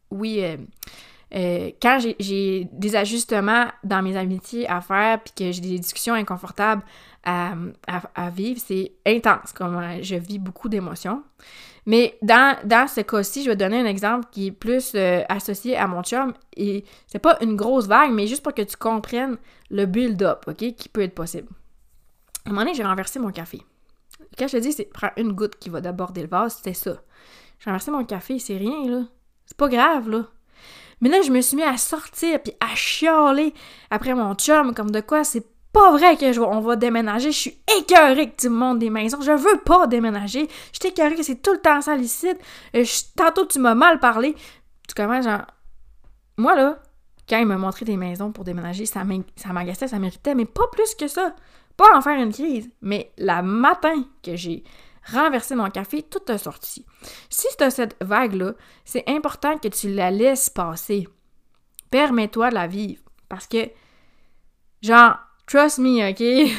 oui, 0.10 0.44
euh, 0.44 0.58
quand 1.32 2.00
j'ai 2.20 2.68
des 2.72 2.96
ajustements 2.96 3.68
dans 3.84 4.02
mes 4.02 4.18
amitiés 4.18 4.68
à 4.70 4.82
faire, 4.82 5.22
puis 5.24 5.34
que 5.36 5.52
j'ai 5.52 5.62
des 5.62 5.80
discussions 5.80 6.14
inconfortables 6.14 6.84
à, 7.24 7.56
vivre, 8.34 8.60
c'est 8.64 8.94
intense, 9.06 9.54
comme 9.54 9.80
je 10.02 10.16
vis 10.16 10.40
beaucoup 10.40 10.70
d'émotions. 10.70 11.24
Mais 11.86 12.18
dans, 12.22 12.58
dans 12.64 12.88
ce 12.88 13.02
cas-ci, 13.02 13.44
je 13.44 13.50
vais 13.50 13.56
donner 13.56 13.80
un 13.80 13.86
exemple 13.86 14.28
qui 14.32 14.48
est 14.48 14.52
plus 14.52 14.92
euh, 14.94 15.24
associé 15.30 15.76
à 15.76 15.88
mon 15.88 16.04
chum, 16.04 16.34
et 16.56 16.86
c'est 17.08 17.20
pas 17.20 17.38
une 17.42 17.56
grosse 17.56 17.88
vague, 17.88 18.12
mais 18.12 18.28
juste 18.28 18.44
pour 18.44 18.54
que 18.54 18.62
tu 18.62 18.78
comprennes 18.78 19.38
le 19.72 19.86
build-up, 19.86 20.44
OK, 20.48 20.58
qui 20.76 20.90
peut 20.90 21.02
être 21.02 21.16
possible. 21.16 21.48
À 22.46 22.50
un 22.50 22.54
moment 22.54 22.66
donné, 22.66 22.76
j'ai 22.76 22.84
renversé 22.84 23.20
mon 23.20 23.32
café. 23.32 23.62
Quand 24.38 24.48
je 24.48 24.58
te 24.58 24.62
dis, 24.62 24.74
c'est 24.74 24.86
prends 24.86 25.12
une 25.18 25.32
goutte 25.32 25.58
qui 25.58 25.70
va 25.70 25.82
d'aborder 25.82 26.22
le 26.22 26.28
vase, 26.28 26.56
c'était 26.58 26.74
ça. 26.74 27.02
J'ai 27.60 27.70
renversé 27.70 27.90
mon 27.90 28.06
café, 28.06 28.38
c'est 28.38 28.58
rien, 28.58 28.88
là. 28.88 29.04
C'est 29.46 29.58
pas 29.58 29.68
grave, 29.68 30.10
là. 30.10 30.28
Mais 31.02 31.10
là, 31.10 31.22
je 31.22 31.32
me 31.32 31.42
suis 31.42 31.58
mis 31.58 31.64
à 31.64 31.78
sortir 31.78 32.42
puis 32.42 32.54
à 32.60 32.76
chialer 32.76 33.54
après 33.90 34.14
mon 34.14 34.36
chum, 34.36 34.74
comme 34.74 34.92
de 34.92 35.02
quoi 35.02 35.24
c'est 35.24 35.46
pas 35.74 35.92
vrai 35.92 36.18
que 36.18 36.34
je, 36.34 36.42
on 36.42 36.60
va 36.60 36.76
déménager. 36.76 37.32
Je 37.32 37.38
suis 37.38 37.58
écœurée 37.80 38.32
que 38.32 38.42
tu 38.42 38.50
me 38.50 38.56
montres 38.56 38.80
des 38.80 38.90
maisons. 38.90 39.22
Je 39.22 39.32
veux 39.32 39.58
pas 39.64 39.88
déménager. 39.88 40.48
Je 40.74 40.80
suis 40.80 40.90
écœurée 40.90 41.16
que 41.16 41.24
c'est 41.24 41.42
tout 41.42 41.54
le 41.54 41.60
temps 41.60 41.82
ça 41.82 41.96
euh, 41.96 42.86
tantôt, 43.16 43.46
tu 43.46 43.60
m'as 43.60 43.76
mal 43.76 44.00
parlé. 44.00 44.36
Tu 44.88 44.94
commences 44.94 45.26
genre. 45.26 45.46
Moi, 46.38 46.56
là, 46.56 46.80
quand 47.30 47.40
il 47.40 47.46
m'a 47.46 47.58
montré 47.58 47.86
des 47.86 47.98
maisons 47.98 48.32
pour 48.32 48.44
déménager, 48.44 48.86
ça 48.86 49.04
m'agaçait, 49.54 49.88
ça 49.88 50.00
méritait, 50.00 50.36
mais 50.36 50.46
pas 50.46 50.68
plus 50.72 50.96
que 50.96 51.08
ça. 51.08 51.36
Pas 51.78 51.96
en 51.96 52.02
faire 52.02 52.22
une 52.22 52.34
crise. 52.34 52.70
Mais 52.82 53.12
la 53.18 53.42
matin 53.42 54.04
que 54.24 54.36
j'ai 54.36 54.64
renverser 55.06 55.56
mon 55.56 55.70
café, 55.70 56.04
tout 56.04 56.22
a 56.28 56.38
sorti. 56.38 56.86
Si 57.30 57.48
tu 57.58 57.64
as 57.64 57.72
cette 57.72 57.96
vague-là, 58.02 58.54
c'est 58.86 59.08
important 59.08 59.58
que 59.58 59.68
tu 59.68 59.94
la 59.94 60.12
laisses 60.12 60.50
passer. 60.50 61.08
Permets-toi 61.90 62.50
de 62.50 62.56
la 62.56 62.68
vivre. 62.68 63.02
Parce 63.28 63.48
que, 63.48 63.70
genre, 64.82 65.18
trust 65.48 65.80
me, 65.80 66.10
OK? 66.10 66.52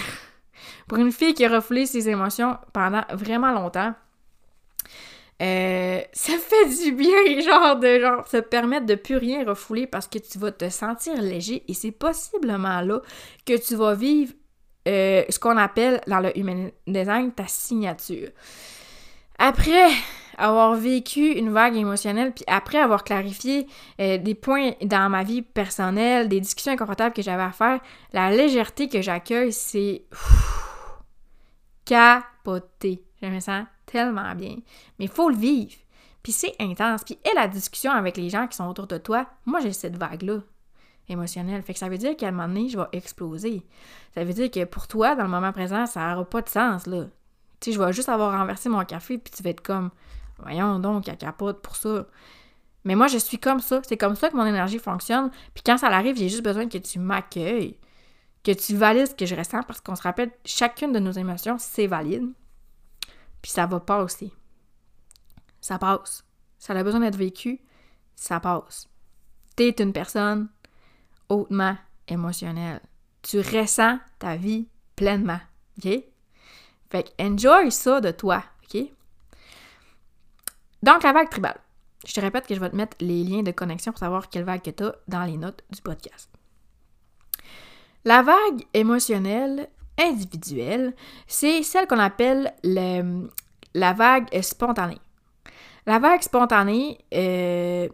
Pour 0.88 0.98
une 0.98 1.12
fille 1.12 1.34
qui 1.34 1.44
a 1.44 1.48
refoulé 1.48 1.86
ses 1.86 2.08
émotions 2.08 2.58
pendant 2.72 3.04
vraiment 3.12 3.52
longtemps, 3.52 3.94
euh, 5.40 6.00
ça 6.12 6.32
fait 6.38 6.84
du 6.84 6.92
bien, 6.92 7.40
genre, 7.40 7.76
de 7.76 7.98
genre, 7.98 8.26
se 8.26 8.36
permettre 8.36 8.86
de 8.86 8.94
plus 8.94 9.16
rien 9.16 9.44
refouler 9.44 9.86
parce 9.86 10.06
que 10.06 10.18
tu 10.18 10.38
vas 10.38 10.52
te 10.52 10.68
sentir 10.68 11.20
léger 11.20 11.64
et 11.68 11.74
c'est 11.74 11.92
possiblement 11.92 12.80
là 12.80 13.00
que 13.44 13.56
tu 13.56 13.74
vas 13.74 13.94
vivre 13.94 14.32
euh, 14.88 15.24
ce 15.28 15.38
qu'on 15.38 15.56
appelle 15.56 16.00
dans 16.06 16.20
le 16.20 16.36
human 16.36 16.70
design 16.86 17.32
ta 17.32 17.46
signature. 17.46 18.28
Après 19.38 19.88
avoir 20.38 20.74
vécu 20.74 21.32
une 21.32 21.50
vague 21.50 21.76
émotionnelle, 21.76 22.32
puis 22.32 22.44
après 22.46 22.78
avoir 22.78 23.04
clarifié 23.04 23.66
euh, 24.00 24.18
des 24.18 24.34
points 24.34 24.72
dans 24.82 25.08
ma 25.10 25.22
vie 25.22 25.42
personnelle, 25.42 26.28
des 26.28 26.40
discussions 26.40 26.72
inconfortables 26.72 27.14
que 27.14 27.22
j'avais 27.22 27.42
à 27.42 27.52
faire, 27.52 27.80
la 28.12 28.30
légèreté 28.30 28.88
que 28.88 29.02
j'accueille, 29.02 29.52
c'est 29.52 30.04
capoté. 31.84 33.04
Je 33.22 33.28
me 33.28 33.40
sens 33.40 33.64
tellement 33.86 34.34
bien. 34.34 34.56
Mais 34.98 35.04
il 35.04 35.10
faut 35.10 35.28
le 35.28 35.36
vivre. 35.36 35.72
Puis 36.22 36.32
c'est 36.32 36.54
intense. 36.60 37.04
Puis 37.04 37.18
et 37.24 37.34
la 37.34 37.48
discussion 37.48 37.92
avec 37.92 38.16
les 38.16 38.30
gens 38.30 38.46
qui 38.46 38.56
sont 38.56 38.68
autour 38.68 38.86
de 38.86 38.98
toi, 38.98 39.26
moi 39.44 39.60
j'ai 39.60 39.72
cette 39.72 39.96
vague-là 39.96 40.40
émotionnel. 41.08 41.62
Fait 41.62 41.72
que 41.72 41.78
ça 41.78 41.88
veut 41.88 41.98
dire 41.98 42.16
qu'à 42.16 42.28
un 42.28 42.32
moment 42.32 42.48
donné, 42.48 42.68
je 42.68 42.78
vais 42.78 42.86
exploser. 42.92 43.62
Ça 44.14 44.24
veut 44.24 44.32
dire 44.32 44.50
que 44.50 44.64
pour 44.64 44.88
toi, 44.88 45.14
dans 45.14 45.24
le 45.24 45.30
moment 45.30 45.52
présent, 45.52 45.86
ça 45.86 46.10
n'aura 46.10 46.24
pas 46.24 46.42
de 46.42 46.48
sens, 46.48 46.86
là. 46.86 47.04
Tu 47.60 47.70
sais, 47.70 47.72
je 47.76 47.82
vais 47.82 47.92
juste 47.92 48.08
avoir 48.08 48.32
renversé 48.38 48.68
mon 48.68 48.84
café, 48.84 49.18
puis 49.18 49.32
tu 49.32 49.42
vas 49.42 49.50
être 49.50 49.62
comme, 49.62 49.90
voyons 50.38 50.78
donc, 50.78 51.08
a 51.08 51.16
capote 51.16 51.62
pour 51.62 51.76
ça. 51.76 52.06
Mais 52.84 52.96
moi, 52.96 53.06
je 53.06 53.18
suis 53.18 53.38
comme 53.38 53.60
ça. 53.60 53.80
C'est 53.86 53.96
comme 53.96 54.16
ça 54.16 54.28
que 54.28 54.36
mon 54.36 54.46
énergie 54.46 54.78
fonctionne. 54.78 55.30
Puis 55.54 55.62
quand 55.64 55.78
ça 55.78 55.86
arrive, 55.88 56.16
j'ai 56.16 56.28
juste 56.28 56.42
besoin 56.42 56.68
que 56.68 56.78
tu 56.78 56.98
m'accueilles, 56.98 57.78
que 58.42 58.50
tu 58.52 58.76
valides 58.76 59.08
ce 59.08 59.14
que 59.14 59.26
je 59.26 59.36
ressens, 59.36 59.62
parce 59.62 59.80
qu'on 59.80 59.94
se 59.94 60.02
rappelle, 60.02 60.32
chacune 60.44 60.92
de 60.92 60.98
nos 60.98 61.12
émotions, 61.12 61.56
c'est 61.58 61.86
valide. 61.86 62.32
Puis 63.40 63.52
ça 63.52 63.66
va 63.66 63.78
passer. 63.78 64.32
Ça 65.60 65.78
passe. 65.78 66.24
Ça 66.58 66.72
a 66.74 66.82
besoin 66.82 67.00
d'être 67.00 67.16
vécu, 67.16 67.60
ça 68.14 68.40
passe. 68.40 68.88
T'es 69.56 69.70
une 69.80 69.92
personne 69.92 70.48
hautement 71.32 71.76
émotionnel. 72.08 72.80
Tu 73.22 73.38
ressens 73.40 73.98
ta 74.18 74.36
vie 74.36 74.68
pleinement. 74.96 75.40
OK? 75.78 75.90
Fait 76.90 77.02
que 77.04 77.22
enjoy 77.22 77.70
ça 77.70 78.00
de 78.00 78.10
toi. 78.10 78.44
OK? 78.64 78.82
Donc, 80.82 81.02
la 81.02 81.12
vague 81.12 81.30
tribale. 81.30 81.58
Je 82.04 82.12
te 82.12 82.20
répète 82.20 82.46
que 82.46 82.54
je 82.54 82.60
vais 82.60 82.70
te 82.70 82.76
mettre 82.76 82.96
les 83.00 83.22
liens 83.22 83.42
de 83.42 83.52
connexion 83.52 83.92
pour 83.92 84.00
savoir 84.00 84.28
quelle 84.28 84.44
vague 84.44 84.62
que 84.62 84.70
tu 84.70 84.82
as 84.82 84.94
dans 85.06 85.24
les 85.24 85.36
notes 85.36 85.62
du 85.70 85.80
podcast. 85.80 86.28
La 88.04 88.22
vague 88.22 88.66
émotionnelle 88.74 89.68
individuelle, 89.98 90.94
c'est 91.28 91.62
celle 91.62 91.86
qu'on 91.86 92.00
appelle 92.00 92.52
la 92.64 93.92
vague 93.92 94.42
spontanée. 94.42 94.98
La 95.86 95.98
vague 96.00 96.22
spontanée, 96.22 96.98
euh, 97.14 97.88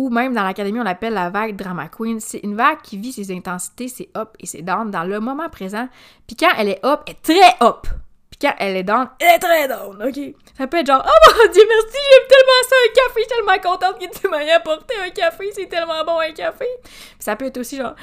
ou 0.00 0.08
même 0.08 0.32
dans 0.32 0.44
l'académie, 0.44 0.80
on 0.80 0.84
l'appelle 0.84 1.12
la 1.12 1.28
vague 1.28 1.56
drama 1.56 1.88
queen. 1.88 2.20
C'est 2.20 2.38
une 2.38 2.56
vague 2.56 2.80
qui 2.82 2.96
vit 2.96 3.12
ses 3.12 3.30
intensités, 3.36 3.86
ses 3.86 4.08
up 4.16 4.30
et 4.40 4.46
ses 4.46 4.62
down 4.62 4.90
dans 4.90 5.04
le 5.04 5.20
moment 5.20 5.50
présent. 5.50 5.90
Puis 6.26 6.36
quand 6.36 6.48
elle 6.56 6.70
est 6.70 6.86
up, 6.86 7.02
elle 7.06 7.12
est 7.12 7.22
très 7.22 7.66
up. 7.66 7.86
Puis 8.30 8.38
quand 8.40 8.54
elle 8.58 8.78
est 8.78 8.82
down, 8.82 9.10
elle 9.18 9.34
est 9.34 9.38
très 9.38 9.68
down, 9.68 10.02
ok? 10.02 10.34
Ça 10.56 10.66
peut 10.66 10.78
être 10.78 10.86
genre, 10.86 11.04
oh 11.06 11.30
mon 11.32 11.52
dieu, 11.52 11.62
merci, 11.68 11.98
j'aime 12.10 12.28
tellement 12.28 12.62
ça, 12.66 12.76
un 12.82 12.92
café, 12.94 13.12
je 13.14 13.20
suis 13.20 13.28
tellement 13.28 13.70
contente 13.70 13.98
que 13.98 14.18
tu 14.18 14.28
m'aies 14.28 14.52
apporté 14.52 14.94
un 15.04 15.10
café, 15.10 15.50
c'est 15.54 15.68
tellement 15.68 16.02
bon 16.02 16.18
un 16.18 16.32
café. 16.32 16.66
Puis 16.82 17.16
ça 17.18 17.36
peut 17.36 17.44
être 17.44 17.58
aussi 17.58 17.76
genre, 17.76 17.94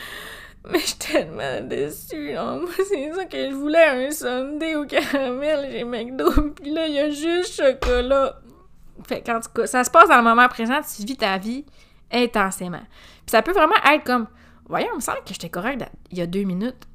mais 0.70 0.78
je 0.78 0.86
suis 0.86 0.98
tellement 0.98 1.62
déçue. 1.62 2.34
Moi, 2.34 2.70
c'est 2.88 3.12
ça 3.12 3.26
que 3.26 3.50
je 3.50 3.56
voulais, 3.56 4.08
un 4.08 4.12
sundae 4.12 4.76
au 4.76 4.86
caramel 4.86 5.70
j'ai 5.72 5.84
McDo, 5.84 6.30
puis 6.62 6.72
là, 6.72 6.86
il 6.86 6.94
y 6.94 7.00
a 7.00 7.10
juste 7.10 7.60
chocolat. 7.60 8.36
Fait 9.08 9.22
qu'en 9.22 9.40
cas, 9.40 9.66
ça 9.66 9.84
se 9.84 9.90
passe 9.90 10.10
dans 10.10 10.18
le 10.18 10.24
moment 10.24 10.48
présent, 10.48 10.80
tu 10.82 11.04
vis 11.04 11.18
ta 11.18 11.40
vie 11.40 11.66
intensément. 12.12 12.84
Puis 13.26 13.32
ça 13.32 13.42
peut 13.42 13.52
vraiment 13.52 13.76
être 13.92 14.04
comme, 14.04 14.28
voyons, 14.68 14.90
il 14.94 14.98
me 14.98 15.02
semble 15.02 15.20
que 15.20 15.34
j'étais 15.34 15.50
correct 15.50 15.84
il 16.12 16.18
y 16.18 16.22
a 16.22 16.28
deux 16.28 16.44
minutes. 16.44 16.88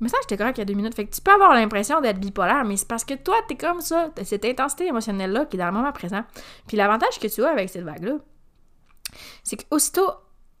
Il 0.00 0.04
me 0.04 0.08
semble 0.08 0.20
que 0.20 0.30
j'étais 0.30 0.38
correct 0.38 0.58
il 0.58 0.60
y 0.60 0.62
a 0.62 0.64
deux 0.66 0.74
minutes. 0.74 0.94
Fait 0.94 1.06
que 1.06 1.14
tu 1.14 1.20
peux 1.20 1.32
avoir 1.32 1.54
l'impression 1.54 2.00
d'être 2.00 2.18
bipolaire, 2.18 2.64
mais 2.64 2.76
c'est 2.76 2.88
parce 2.88 3.04
que 3.04 3.14
toi, 3.14 3.36
t'es 3.48 3.56
comme 3.56 3.80
ça. 3.80 4.10
T'as 4.14 4.24
cette 4.24 4.44
intensité 4.44 4.86
émotionnelle-là 4.86 5.46
qui 5.46 5.56
est 5.56 5.60
dans 5.60 5.66
le 5.66 5.72
moment 5.72 5.92
présent. 5.92 6.24
Puis 6.66 6.76
l'avantage 6.76 7.18
que 7.20 7.28
tu 7.28 7.44
as 7.44 7.50
avec 7.50 7.70
cette 7.70 7.84
vague-là, 7.84 8.18
c'est 9.42 9.64
qu'aussitôt 9.64 10.10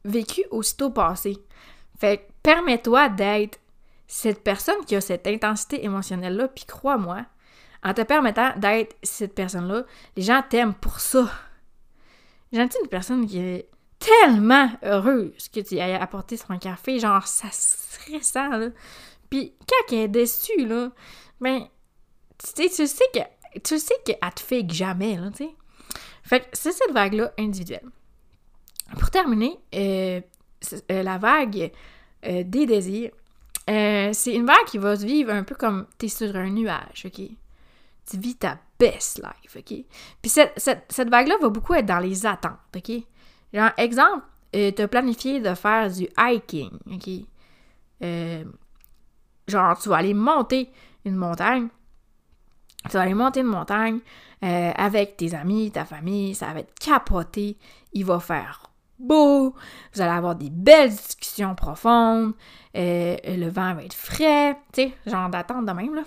vécu, 0.04 0.44
aussitôt 0.50 0.90
passé. 0.90 1.38
Fait 1.98 2.18
que 2.18 2.22
permets-toi 2.42 3.08
d'être 3.08 3.58
cette 4.06 4.44
personne 4.44 4.84
qui 4.86 4.94
a 4.96 5.00
cette 5.00 5.26
intensité 5.26 5.84
émotionnelle-là, 5.84 6.48
puis 6.48 6.64
crois-moi, 6.64 7.24
en 7.82 7.94
te 7.94 8.02
permettant 8.02 8.52
d'être 8.56 8.96
cette 9.02 9.34
personne-là, 9.34 9.84
les 10.16 10.22
gens 10.22 10.42
t'aiment 10.48 10.74
pour 10.74 11.00
ça. 11.00 11.28
J'ai 12.54 12.60
une 12.60 12.88
personne 12.88 13.26
qui 13.26 13.40
est 13.40 13.68
tellement 13.98 14.70
heureuse 14.84 15.48
que 15.48 15.58
tu 15.58 15.74
aies 15.74 15.94
apporté 15.94 16.36
son 16.36 16.56
café, 16.56 17.00
genre 17.00 17.26
ça 17.26 17.48
stressant, 17.50 18.48
là. 18.50 18.68
Puis 19.28 19.54
quand 19.66 19.92
elle 19.92 20.02
est 20.04 20.08
déçue, 20.08 20.64
là, 20.64 20.92
ben, 21.40 21.66
tu 22.38 22.62
sais, 22.62 22.68
tu 22.68 22.86
sais 22.86 23.04
que 23.12 23.58
tu 23.58 23.76
sais 23.80 23.94
qu'elle 24.04 24.34
te 24.36 24.40
fait 24.40 24.64
jamais, 24.70 25.16
là, 25.16 25.30
tu 25.30 25.44
sais. 25.44 25.50
Fait 26.22 26.40
que 26.40 26.46
c'est 26.52 26.70
cette 26.70 26.92
vague-là 26.92 27.32
individuelle. 27.40 27.88
Pour 29.00 29.10
terminer, 29.10 29.58
euh, 29.74 30.20
euh, 30.92 31.02
la 31.02 31.18
vague 31.18 31.72
euh, 32.24 32.44
des 32.44 32.66
désirs, 32.66 33.10
c'est 33.66 34.32
une 34.32 34.46
vague 34.46 34.64
qui 34.68 34.78
va 34.78 34.94
se 34.94 35.04
vivre 35.04 35.32
un 35.32 35.42
peu 35.42 35.56
comme 35.56 35.88
t'es 35.98 36.06
sur 36.06 36.36
un 36.36 36.50
nuage, 36.50 37.06
OK? 37.06 37.20
Tu 38.08 38.16
vis 38.16 38.36
ta 38.36 38.60
best 38.78 39.22
life, 39.22 39.56
OK? 39.56 39.84
Puis 40.22 40.30
cette, 40.30 40.58
cette 40.88 41.08
vague-là 41.08 41.36
va 41.40 41.48
beaucoup 41.48 41.74
être 41.74 41.86
dans 41.86 41.98
les 41.98 42.26
attentes, 42.26 42.58
OK? 42.74 42.92
Genre, 43.52 43.70
exemple, 43.76 44.24
euh, 44.54 44.70
tu 44.74 44.82
as 44.82 44.88
planifié 44.88 45.40
de 45.40 45.54
faire 45.54 45.90
du 45.90 46.08
hiking, 46.18 46.70
OK? 46.92 47.08
Euh, 48.02 48.44
genre, 49.48 49.78
tu 49.78 49.88
vas 49.88 49.96
aller 49.96 50.14
monter 50.14 50.70
une 51.04 51.16
montagne. 51.16 51.68
Tu 52.84 52.92
vas 52.92 53.02
aller 53.02 53.14
monter 53.14 53.40
une 53.40 53.46
montagne 53.46 54.00
euh, 54.42 54.72
avec 54.76 55.16
tes 55.16 55.34
amis, 55.34 55.70
ta 55.70 55.84
famille, 55.84 56.34
ça 56.34 56.52
va 56.52 56.60
être 56.60 56.74
capoté. 56.78 57.56
Il 57.92 58.04
va 58.04 58.20
faire 58.20 58.70
beau, 58.98 59.54
vous 59.92 60.00
allez 60.00 60.12
avoir 60.12 60.36
des 60.36 60.50
belles 60.50 60.90
discussions 60.90 61.54
profondes, 61.56 62.32
le 62.74 63.48
vent 63.48 63.74
va 63.74 63.82
être 63.82 63.94
frais, 63.94 64.56
tu 64.72 64.82
sais, 64.82 64.92
genre 65.04 65.28
d'attente 65.28 65.66
de 65.66 65.72
même, 65.72 65.94
là. 65.96 66.02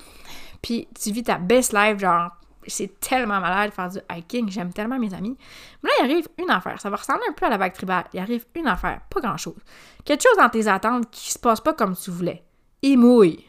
Puis 0.61 0.87
tu 0.99 1.11
vis 1.11 1.23
ta 1.23 1.37
best 1.37 1.73
life, 1.73 1.99
genre 1.99 2.31
c'est 2.67 2.99
tellement 2.99 3.39
malade 3.39 3.69
de 3.69 3.73
faire 3.73 3.89
du 3.89 3.99
hiking, 4.11 4.49
j'aime 4.49 4.73
tellement 4.73 4.99
mes 4.99 5.13
amis. 5.13 5.37
Mais 5.83 5.89
là, 5.89 5.95
il 5.99 6.11
arrive 6.11 6.27
une 6.37 6.49
affaire, 6.49 6.79
ça 6.79 6.89
va 6.89 6.97
ressembler 6.97 7.25
un 7.29 7.33
peu 7.33 7.45
à 7.45 7.49
la 7.49 7.57
vague 7.57 7.73
tribale. 7.73 8.05
Il 8.13 8.19
arrive 8.19 8.45
une 8.55 8.67
affaire, 8.67 9.01
pas 9.09 9.21
grand-chose. 9.21 9.59
Quelque 10.05 10.23
chose 10.23 10.37
dans 10.37 10.49
tes 10.49 10.67
attentes 10.67 11.09
qui 11.11 11.31
se 11.31 11.39
passe 11.39 11.61
pas 11.61 11.73
comme 11.73 11.95
tu 11.95 12.11
voulais. 12.11 12.43
Il 12.81 12.97
mouille. 12.97 13.45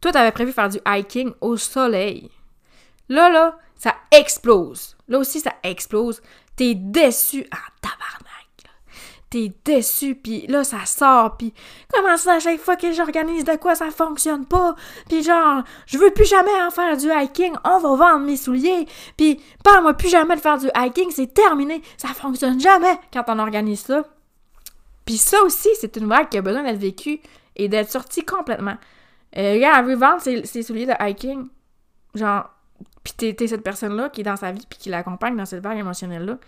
Toi, 0.00 0.12
t'avais 0.12 0.32
prévu 0.32 0.52
faire 0.52 0.68
du 0.68 0.78
hiking 0.86 1.32
au 1.40 1.56
soleil. 1.56 2.30
Là, 3.08 3.30
là, 3.30 3.58
ça 3.76 3.94
explose. 4.10 4.96
Là 5.08 5.18
aussi, 5.18 5.40
ça 5.40 5.54
explose. 5.62 6.20
T'es 6.56 6.74
déçu. 6.74 7.46
Ah, 7.50 7.58
tabarnak 7.80 8.25
t'es 9.36 9.52
déçu, 9.64 10.14
puis 10.14 10.46
là, 10.46 10.64
ça 10.64 10.86
sort, 10.86 11.36
puis 11.36 11.52
comment 11.92 12.16
ça, 12.16 12.34
à 12.34 12.40
chaque 12.40 12.58
fois 12.58 12.76
que 12.76 12.90
j'organise 12.92 13.44
de 13.44 13.56
quoi, 13.56 13.74
ça 13.74 13.90
fonctionne 13.90 14.46
pas, 14.46 14.74
puis 15.10 15.22
genre, 15.22 15.62
je 15.86 15.98
veux 15.98 16.10
plus 16.10 16.24
jamais 16.24 16.62
en 16.66 16.70
faire 16.70 16.96
du 16.96 17.08
hiking, 17.10 17.52
on 17.64 17.78
va 17.78 17.96
vendre 17.96 18.24
mes 18.24 18.38
souliers, 18.38 18.86
puis 19.16 19.38
parle-moi 19.62 19.92
plus 19.92 20.08
jamais 20.08 20.36
de 20.36 20.40
faire 20.40 20.56
du 20.56 20.68
hiking, 20.74 21.10
c'est 21.10 21.34
terminé, 21.34 21.82
ça 21.98 22.08
fonctionne 22.08 22.58
jamais 22.58 22.98
quand 23.12 23.24
on 23.28 23.38
organise 23.38 23.80
ça. 23.80 24.04
Puis 25.04 25.18
ça 25.18 25.40
aussi, 25.42 25.68
c'est 25.78 25.96
une 25.96 26.08
vague 26.08 26.30
qui 26.30 26.38
a 26.38 26.42
besoin 26.42 26.62
d'être 26.62 26.80
vécue 26.80 27.20
et 27.54 27.68
d'être 27.68 27.90
sortie 27.90 28.24
complètement. 28.24 28.76
Euh, 29.36 29.52
regarde, 29.52 29.86
elle 29.86 29.96
veut 29.96 30.44
ses, 30.44 30.62
souliers 30.62 30.86
de 30.86 30.94
hiking, 30.98 31.46
genre, 32.14 32.48
puis 33.04 33.34
t'es 33.34 33.46
cette 33.46 33.62
personne-là 33.62 34.08
qui 34.08 34.22
est 34.22 34.24
dans 34.24 34.36
sa 34.36 34.50
vie, 34.50 34.66
puis 34.68 34.78
qui 34.78 34.88
l'accompagne 34.88 35.36
dans 35.36 35.44
cette 35.44 35.62
vague 35.62 35.78
émotionnelle-là 35.78 36.38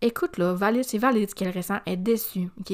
écoute, 0.00 0.38
là, 0.38 0.54
valide, 0.54 0.84
c'est 0.84 0.98
valide 0.98 1.30
ce 1.30 1.34
qu'elle 1.34 1.54
ressent, 1.54 1.80
elle 1.86 1.94
est 1.94 1.96
déçue, 1.96 2.50
OK? 2.60 2.72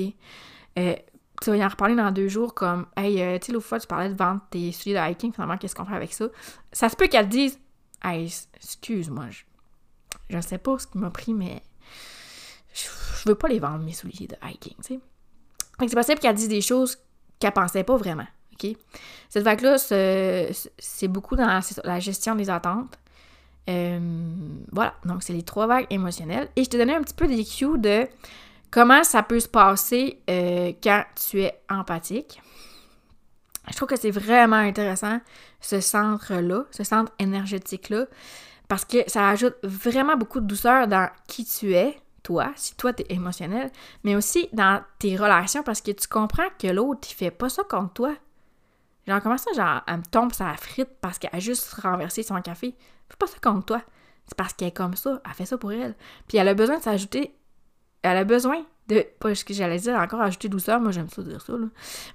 Euh, 0.78 0.94
tu 1.40 1.50
vas 1.50 1.56
y 1.56 1.64
en 1.64 1.68
reparler 1.68 1.96
dans 1.96 2.10
deux 2.10 2.28
jours 2.28 2.54
comme 2.54 2.86
Hey, 2.96 3.20
euh, 3.20 3.38
tu 3.38 3.46
sais, 3.46 3.52
l'autre 3.52 3.66
fois, 3.66 3.80
tu 3.80 3.86
parlais 3.86 4.08
de 4.08 4.14
vendre 4.14 4.40
tes 4.50 4.72
souliers 4.72 4.94
de 4.94 5.10
hiking, 5.10 5.32
finalement, 5.32 5.58
qu'est-ce 5.58 5.74
qu'on 5.74 5.84
fait 5.84 5.94
avec 5.94 6.12
ça? 6.12 6.26
Ça 6.72 6.88
se 6.88 6.96
peut 6.96 7.08
qu'elle 7.08 7.28
dise 7.28 7.58
Hey, 8.02 8.32
excuse-moi, 8.56 9.26
je, 9.30 9.42
je 10.30 10.40
sais 10.40 10.58
pas 10.58 10.78
ce 10.78 10.86
qui 10.86 10.98
m'a 10.98 11.10
pris, 11.10 11.34
mais 11.34 11.62
je, 12.72 12.88
veux 13.26 13.34
pas 13.34 13.48
les 13.48 13.58
vendre, 13.58 13.84
mes 13.84 13.92
souliers 13.92 14.28
de 14.28 14.36
hiking, 14.42 14.76
tu 14.76 14.94
sais. 14.94 15.00
Fait 15.78 15.88
c'est 15.88 15.96
possible 15.96 16.20
qu'elle 16.20 16.34
dise 16.34 16.48
des 16.48 16.60
choses 16.60 16.98
qu'elle 17.38 17.52
pensait 17.52 17.84
pas 17.84 17.96
vraiment, 17.96 18.26
OK? 18.54 18.76
Cette 19.28 19.44
vague-là, 19.44 19.78
c'est 19.78 21.08
beaucoup 21.08 21.36
dans 21.36 21.60
la 21.84 22.00
gestion 22.00 22.34
des 22.34 22.50
attentes. 22.50 22.98
Euh, 23.70 23.98
voilà, 24.72 24.94
donc 25.04 25.22
c'est 25.22 25.32
les 25.32 25.42
trois 25.42 25.66
vagues 25.66 25.86
émotionnelles. 25.90 26.48
Et 26.56 26.64
je 26.64 26.70
te 26.70 26.76
donnais 26.76 26.94
un 26.94 27.02
petit 27.02 27.14
peu 27.14 27.26
des 27.26 27.44
cues 27.44 27.78
de 27.78 28.06
comment 28.70 29.04
ça 29.04 29.22
peut 29.22 29.40
se 29.40 29.48
passer 29.48 30.20
euh, 30.28 30.72
quand 30.82 31.04
tu 31.14 31.42
es 31.42 31.60
empathique. 31.70 32.40
Je 33.70 33.76
trouve 33.76 33.88
que 33.88 33.96
c'est 33.96 34.10
vraiment 34.10 34.56
intéressant, 34.56 35.20
ce 35.60 35.80
centre-là, 35.80 36.64
ce 36.72 36.82
centre 36.82 37.12
énergétique-là, 37.20 38.06
parce 38.66 38.84
que 38.84 38.98
ça 39.06 39.28
ajoute 39.28 39.54
vraiment 39.62 40.16
beaucoup 40.16 40.40
de 40.40 40.46
douceur 40.46 40.88
dans 40.88 41.08
qui 41.28 41.44
tu 41.44 41.74
es, 41.74 41.96
toi, 42.24 42.50
si 42.56 42.74
toi 42.74 42.92
tu 42.92 43.04
es 43.04 43.14
émotionnel, 43.14 43.70
mais 44.02 44.16
aussi 44.16 44.48
dans 44.52 44.82
tes 44.98 45.16
relations, 45.16 45.62
parce 45.62 45.80
que 45.80 45.92
tu 45.92 46.08
comprends 46.08 46.48
que 46.58 46.66
l'autre, 46.66 47.06
il 47.10 47.14
fait 47.14 47.30
pas 47.30 47.48
ça 47.48 47.62
contre 47.62 47.92
toi. 47.92 48.14
Genre, 49.06 49.20
comment 49.22 49.38
ça, 49.38 49.52
genre, 49.52 49.82
elle 49.86 49.98
me 49.98 50.04
tombe 50.04 50.32
sa 50.32 50.54
frite 50.54 50.90
parce 51.00 51.18
qu'elle 51.18 51.34
a 51.34 51.40
juste 51.40 51.72
renversé 51.74 52.22
son 52.22 52.40
café? 52.40 52.74
Fais 53.08 53.16
pas 53.16 53.26
ça 53.26 53.38
contre 53.42 53.66
toi. 53.66 53.82
C'est 54.26 54.36
parce 54.36 54.52
qu'elle 54.52 54.68
est 54.68 54.76
comme 54.76 54.94
ça. 54.94 55.20
Elle 55.26 55.34
fait 55.34 55.46
ça 55.46 55.58
pour 55.58 55.72
elle. 55.72 55.94
Puis 56.28 56.38
elle 56.38 56.48
a 56.48 56.54
besoin 56.54 56.78
de 56.78 56.82
s'ajouter. 56.82 57.34
Elle 58.02 58.16
a 58.16 58.24
besoin 58.24 58.64
de. 58.88 59.04
Pas 59.18 59.34
ce 59.34 59.44
que 59.44 59.54
j'allais 59.54 59.78
dire, 59.78 59.94
encore 59.96 60.20
ajouter 60.20 60.48
douceur. 60.48 60.80
Moi, 60.80 60.92
j'aime 60.92 61.08
ça 61.08 61.22
dire 61.22 61.40
ça, 61.40 61.52
là. 61.52 61.66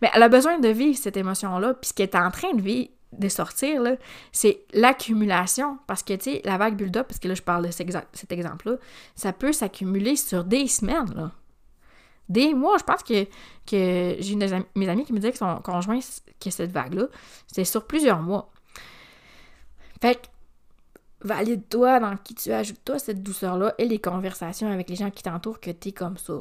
Mais 0.02 0.10
elle 0.14 0.24
a 0.24 0.30
besoin 0.30 0.60
de 0.60 0.70
vivre 0.70 0.98
cette 0.98 1.18
émotion-là. 1.18 1.74
Puis 1.74 1.90
ce 1.90 1.94
qu'elle 1.94 2.10
est 2.10 2.16
en 2.16 2.32
train 2.32 2.54
de 2.54 2.62
vivre, 2.62 2.90
de 3.12 3.30
sortir, 3.30 3.82
là, 3.82 3.96
c'est 4.32 4.66
l'accumulation. 4.74 5.80
Parce 5.88 6.04
que, 6.04 6.14
tu 6.14 6.32
sais, 6.32 6.42
la 6.46 6.58
vague 6.58 6.76
build-up, 6.76 7.08
parce 7.08 7.20
que 7.20 7.28
là, 7.28 7.36
je 7.36 7.42
parle 7.42 7.66
de 7.66 7.72
cet 7.72 8.32
exemple-là, 8.32 8.78
ça 9.16 9.34
peut 9.34 9.52
s'accumuler 9.52 10.16
sur 10.16 10.44
des 10.46 10.68
semaines, 10.68 11.14
là 11.14 11.32
des 12.30 12.54
mois. 12.54 12.78
Je 12.78 12.84
pense 12.84 13.04
que, 13.04 13.26
j'ai 13.70 14.32
une 14.32 14.40
de 14.40 14.66
mes 14.76 14.90
amies 14.90 15.06
qui 15.06 15.14
me 15.14 15.20
disait 15.20 15.32
que 15.32 15.38
son 15.38 15.58
conjoint, 15.58 16.00
que 16.40 16.50
cette 16.50 16.72
vague-là, 16.72 17.08
c'était 17.48 17.66
sur 17.66 17.86
plusieurs 17.86 18.22
mois. 18.22 18.52
Fait 20.02 20.16
que, 20.16 20.28
valide-toi 21.22 22.00
dans 22.00 22.16
qui 22.18 22.36
tu 22.36 22.52
ajoutes 22.52 22.84
toi 22.86 23.00
cette 23.00 23.24
douceur-là 23.24 23.74
et 23.78 23.86
les 23.86 24.00
conversations 24.00 24.72
avec 24.72 24.90
les 24.90 24.96
gens 24.96 25.10
qui 25.10 25.24
t'entourent 25.24 25.60
que 25.60 25.72
t'es 25.72 25.92
comme 25.92 26.18
ça. 26.18 26.36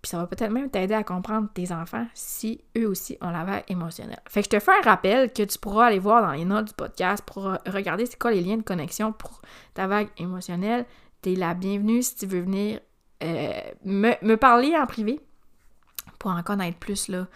Puis 0.00 0.10
ça 0.10 0.18
va 0.18 0.26
peut-être 0.26 0.50
même 0.50 0.68
t'aider 0.68 0.92
à 0.92 1.02
comprendre 1.02 1.48
tes 1.54 1.72
enfants 1.72 2.06
si 2.12 2.60
eux 2.76 2.86
aussi 2.86 3.16
ont 3.22 3.30
la 3.30 3.44
vague 3.44 3.64
émotionnelle. 3.68 4.20
Fait 4.28 4.42
que 4.42 4.44
je 4.44 4.50
te 4.50 4.60
fais 4.60 4.72
un 4.72 4.82
rappel 4.82 5.32
que 5.32 5.42
tu 5.42 5.58
pourras 5.58 5.86
aller 5.86 5.98
voir 5.98 6.20
dans 6.20 6.32
les 6.32 6.44
notes 6.44 6.66
du 6.66 6.74
podcast 6.74 7.24
pour 7.24 7.44
regarder 7.66 8.04
c'est 8.04 8.18
quoi 8.18 8.30
les 8.30 8.42
liens 8.42 8.58
de 8.58 8.62
connexion 8.62 9.12
pour 9.12 9.40
ta 9.72 9.86
vague 9.86 10.08
émotionnelle. 10.18 10.84
T'es 11.22 11.34
la 11.34 11.54
bienvenue 11.54 12.02
si 12.02 12.16
tu 12.16 12.26
veux 12.26 12.42
venir 12.42 12.80
euh, 13.24 13.60
me, 13.84 14.34
parler 14.36 14.76
en 14.76 14.86
privé 14.86 15.20
pour 16.18 16.30
en 16.30 16.42
connaître 16.42 16.78
plus. 16.78 17.08
Là. 17.08 17.26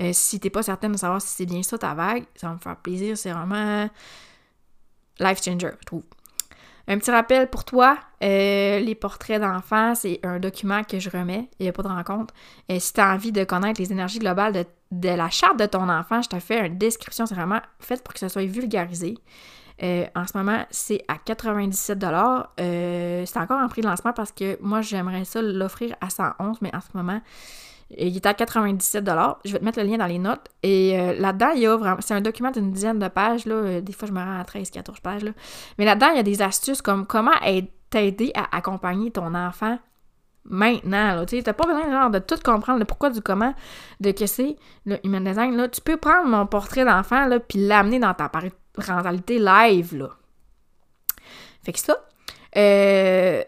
Euh, 0.00 0.10
si 0.12 0.40
t'es 0.40 0.50
pas 0.50 0.62
certaine 0.62 0.92
de 0.92 0.96
savoir 0.96 1.20
si 1.20 1.28
c'est 1.28 1.46
bien 1.46 1.62
ça 1.62 1.78
ta 1.78 1.94
vague, 1.94 2.24
ça 2.34 2.48
va 2.48 2.54
me 2.54 2.58
faire 2.58 2.76
plaisir. 2.76 3.16
C'est 3.16 3.32
vraiment 3.32 3.88
life 5.20 5.42
changer, 5.42 5.70
je 5.80 5.86
trouve. 5.86 6.04
Un 6.86 6.98
petit 6.98 7.10
rappel 7.10 7.48
pour 7.48 7.64
toi, 7.64 7.98
euh, 8.22 8.78
les 8.78 8.94
portraits 8.94 9.40
d'enfants, 9.40 9.94
c'est 9.94 10.20
un 10.22 10.38
document 10.38 10.84
que 10.84 10.98
je 10.98 11.08
remets, 11.08 11.48
il 11.58 11.62
n'y 11.62 11.68
a 11.68 11.72
pas 11.72 11.82
de 11.82 11.88
rencontre. 11.88 12.34
et 12.68 12.78
si 12.78 12.92
tu 12.92 13.00
as 13.00 13.14
envie 13.14 13.32
de 13.32 13.42
connaître 13.44 13.80
les 13.80 13.90
énergies 13.90 14.18
globales 14.18 14.52
de, 14.52 14.66
de, 14.90 15.08
la 15.08 15.30
charte 15.30 15.58
de 15.58 15.64
ton 15.64 15.88
enfant, 15.88 16.20
je 16.20 16.28
te 16.28 16.38
fais 16.40 16.66
une 16.66 16.76
description, 16.76 17.24
c'est 17.24 17.34
vraiment 17.34 17.60
fait 17.80 18.02
pour 18.02 18.12
que 18.12 18.20
ça 18.20 18.28
soit 18.28 18.44
vulgarisé. 18.44 19.16
Euh, 19.82 20.06
en 20.14 20.26
ce 20.26 20.36
moment, 20.36 20.64
c'est 20.70 21.02
à 21.08 21.16
97 21.16 22.04
euh, 22.60 23.24
C'est 23.26 23.38
encore 23.38 23.60
en 23.60 23.68
prix 23.68 23.82
de 23.82 23.86
lancement 23.86 24.12
parce 24.12 24.32
que 24.32 24.56
moi, 24.62 24.82
j'aimerais 24.82 25.24
ça 25.24 25.42
l'offrir 25.42 25.96
à 26.00 26.10
111, 26.10 26.58
mais 26.60 26.74
en 26.74 26.80
ce 26.80 26.88
moment, 26.94 27.20
il 27.90 28.16
est 28.16 28.26
à 28.26 28.34
97 28.34 29.04
Je 29.44 29.52
vais 29.52 29.58
te 29.58 29.64
mettre 29.64 29.80
le 29.80 29.86
lien 29.86 29.98
dans 29.98 30.06
les 30.06 30.18
notes. 30.18 30.48
Et 30.62 30.98
euh, 30.98 31.14
là-dedans, 31.18 31.50
il 31.54 31.62
y 31.62 31.66
a 31.66 31.76
vraiment. 31.76 32.00
C'est 32.00 32.14
un 32.14 32.20
document 32.20 32.50
d'une 32.50 32.72
dizaine 32.72 32.98
de 32.98 33.08
pages. 33.08 33.46
Là. 33.46 33.80
Des 33.80 33.92
fois, 33.92 34.06
je 34.08 34.12
me 34.12 34.20
rends 34.20 34.40
à 34.40 34.44
13, 34.44 34.70
14 34.70 35.00
pages. 35.00 35.24
Là. 35.24 35.32
Mais 35.78 35.84
là-dedans, 35.84 36.10
il 36.12 36.16
y 36.16 36.20
a 36.20 36.24
des 36.24 36.40
astuces 36.40 36.82
comme 36.82 37.06
comment 37.06 37.32
t'aider 37.90 38.32
à 38.34 38.56
accompagner 38.56 39.10
ton 39.10 39.34
enfant 39.34 39.78
maintenant. 40.44 41.24
Tu 41.26 41.36
n'as 41.36 41.52
pas 41.52 41.66
besoin 41.66 42.10
de 42.10 42.18
tout 42.18 42.36
comprendre, 42.44 42.78
le 42.78 42.84
pourquoi 42.84 43.10
du 43.10 43.20
comment, 43.20 43.54
de 44.00 44.10
que 44.12 44.26
c'est 44.26 44.56
le 44.86 44.98
human 45.04 45.24
design. 45.24 45.56
Là. 45.56 45.68
Tu 45.68 45.80
peux 45.80 45.96
prendre 45.96 46.28
mon 46.28 46.46
portrait 46.46 46.84
d'enfant 46.84 47.28
puis 47.48 47.66
l'amener 47.66 47.98
dans 47.98 48.14
ta 48.14 48.28
parentalité 48.74 49.38
live. 49.38 49.96
Là. 49.96 50.10
Fait 51.62 51.72
que 51.72 51.78
ça. 51.78 51.96
Euh, 52.56 53.42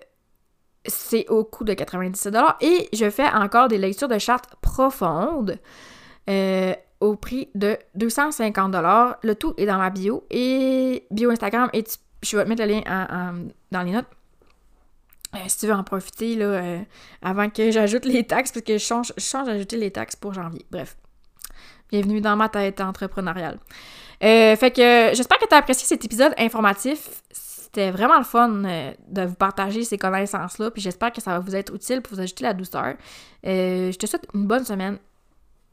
c'est 0.85 1.29
au 1.29 1.45
coût 1.45 1.65
de 1.65 1.75
97 1.75 2.35
et 2.61 2.89
je 2.93 3.11
fais 3.11 3.27
encore 3.29 3.69
des 3.69 3.79
lectures 3.79 4.09
de 4.09 4.19
chartes 4.19 4.55
profondes 4.61 5.59
euh, 6.31 6.75
au 7.01 7.17
prix 7.17 7.49
de 7.55 7.77
250 7.95 8.75
Le 9.23 9.35
tout 9.35 9.55
est 9.57 9.67
dans 9.67 9.79
ma 9.79 9.91
bio 9.91 10.25
et 10.31 11.07
bio 11.11 11.31
Instagram 11.31 11.71
et 11.73 11.85
je 12.23 12.37
vais 12.37 12.45
te 12.45 12.49
mettre 12.49 12.63
le 12.63 12.69
lien 12.69 13.47
dans 13.73 13.83
les 13.83 13.93
notes. 13.93 14.07
Euh, 15.35 15.39
si 15.49 15.59
tu 15.59 15.67
veux 15.67 15.75
en 15.75 15.85
profiter 15.85 16.37
là, 16.37 16.81
avant 17.21 17.51
que 17.51 17.71
j'ajoute 17.71 18.05
les 18.05 18.25
taxes, 18.25 18.53
parce 18.53 18.65
que 18.65 18.79
je 18.79 18.85
change, 18.85 19.13
je 19.17 19.25
change 19.25 19.47
d'ajouter 19.47 19.77
les 19.77 19.91
taxes 19.91 20.17
pour 20.17 20.33
janvier. 20.33 20.65
Bref. 20.71 20.97
Bienvenue 21.91 22.21
dans 22.21 22.37
ma 22.37 22.49
tête 22.49 22.81
entrepreneuriale. 22.81 23.59
Fait 24.21 24.73
que 24.75 25.11
j'espère 25.15 25.39
que 25.39 25.47
tu 25.47 25.55
as 25.55 25.59
apprécié 25.59 25.87
cet 25.87 26.05
épisode 26.05 26.33
informatif. 26.39 27.23
C'était 27.31 27.91
vraiment 27.91 28.19
le 28.19 28.25
fun 28.25 28.49
de 29.09 29.23
vous 29.23 29.35
partager 29.35 29.85
ces 29.85 29.99
connaissances-là, 29.99 30.71
puis 30.71 30.81
j'espère 30.81 31.13
que 31.13 31.21
ça 31.21 31.33
va 31.33 31.39
vous 31.41 31.55
être 31.55 31.75
utile 31.75 32.01
pour 32.01 32.15
vous 32.15 32.21
ajouter 32.21 32.45
la 32.45 32.55
douceur. 32.55 32.95
je 33.45 33.97
te 33.97 34.07
souhaite 34.07 34.27
une 34.35 34.47
bonne 34.47 34.65
semaine, 34.65 34.99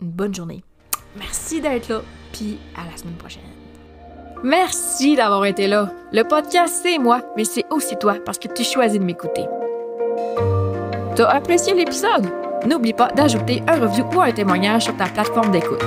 une 0.01 0.12
bonne 0.12 0.36
journée. 0.36 0.63
Merci 1.15 1.62
d'être 1.62 1.89
là, 1.89 2.01
puis 2.32 2.60
à 2.75 2.89
la 2.89 2.97
semaine 2.97 3.15
prochaine. 3.15 3.43
Merci 4.43 5.15
d'avoir 5.15 5.45
été 5.45 5.67
là. 5.67 5.89
Le 6.12 6.23
podcast, 6.23 6.82
c'est 6.84 6.97
moi, 6.97 7.21
mais 7.38 7.45
c'est 7.45 7.63
aussi 7.69 7.95
toi 7.95 8.15
parce 8.25 8.38
que 8.38 8.49
tu 8.49 8.65
choisis 8.65 8.99
de 8.99 9.06
m'écouter. 9.06 9.45
T'as 11.15 11.29
apprécié 11.29 11.73
l'épisode? 11.73 12.29
N'oublie 12.65 12.93
pas 12.93 13.08
d'ajouter 13.10 13.62
un 13.67 13.79
review 13.79 14.06
ou 14.13 14.21
un 14.21 14.32
témoignage 14.32 14.84
sur 14.84 14.97
ta 14.97 15.06
plateforme 15.06 15.51
d'écoute. 15.51 15.84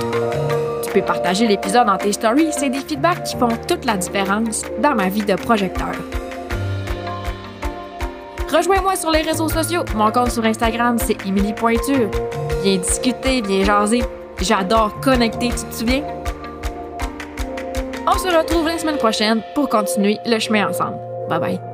Tu 0.87 0.93
peux 0.93 1.01
partager 1.01 1.47
l'épisode 1.47 1.85
dans 1.85 1.97
tes 1.97 2.13
stories, 2.13 2.51
c'est 2.51 2.69
des 2.69 2.79
feedbacks 2.79 3.23
qui 3.23 3.35
font 3.35 3.49
toute 3.67 3.85
la 3.85 3.97
différence 3.97 4.63
dans 4.81 4.95
ma 4.95 5.09
vie 5.09 5.21
de 5.21 5.35
projecteur. 5.35 5.91
Rejoins-moi 8.49 8.95
sur 8.95 9.11
les 9.11 9.21
réseaux 9.21 9.49
sociaux. 9.49 9.83
Mon 9.95 10.09
compte 10.11 10.31
sur 10.31 10.45
Instagram, 10.45 10.97
c'est 10.97 11.25
Émilie 11.25 11.53
Pointure. 11.53 12.09
Viens 12.63 12.77
discuter, 12.77 13.41
viens 13.41 13.65
jaser. 13.65 14.03
J'adore 14.41 14.99
connecter, 15.01 15.49
tu 15.49 15.65
te 15.65 15.73
souviens? 15.73 16.03
On 18.07 18.17
se 18.17 18.27
retrouve 18.35 18.67
la 18.67 18.77
semaine 18.77 18.97
prochaine 18.97 19.41
pour 19.53 19.67
continuer 19.67 20.17
le 20.25 20.39
chemin 20.39 20.69
ensemble. 20.69 20.97
Bye 21.27 21.39
bye. 21.39 21.66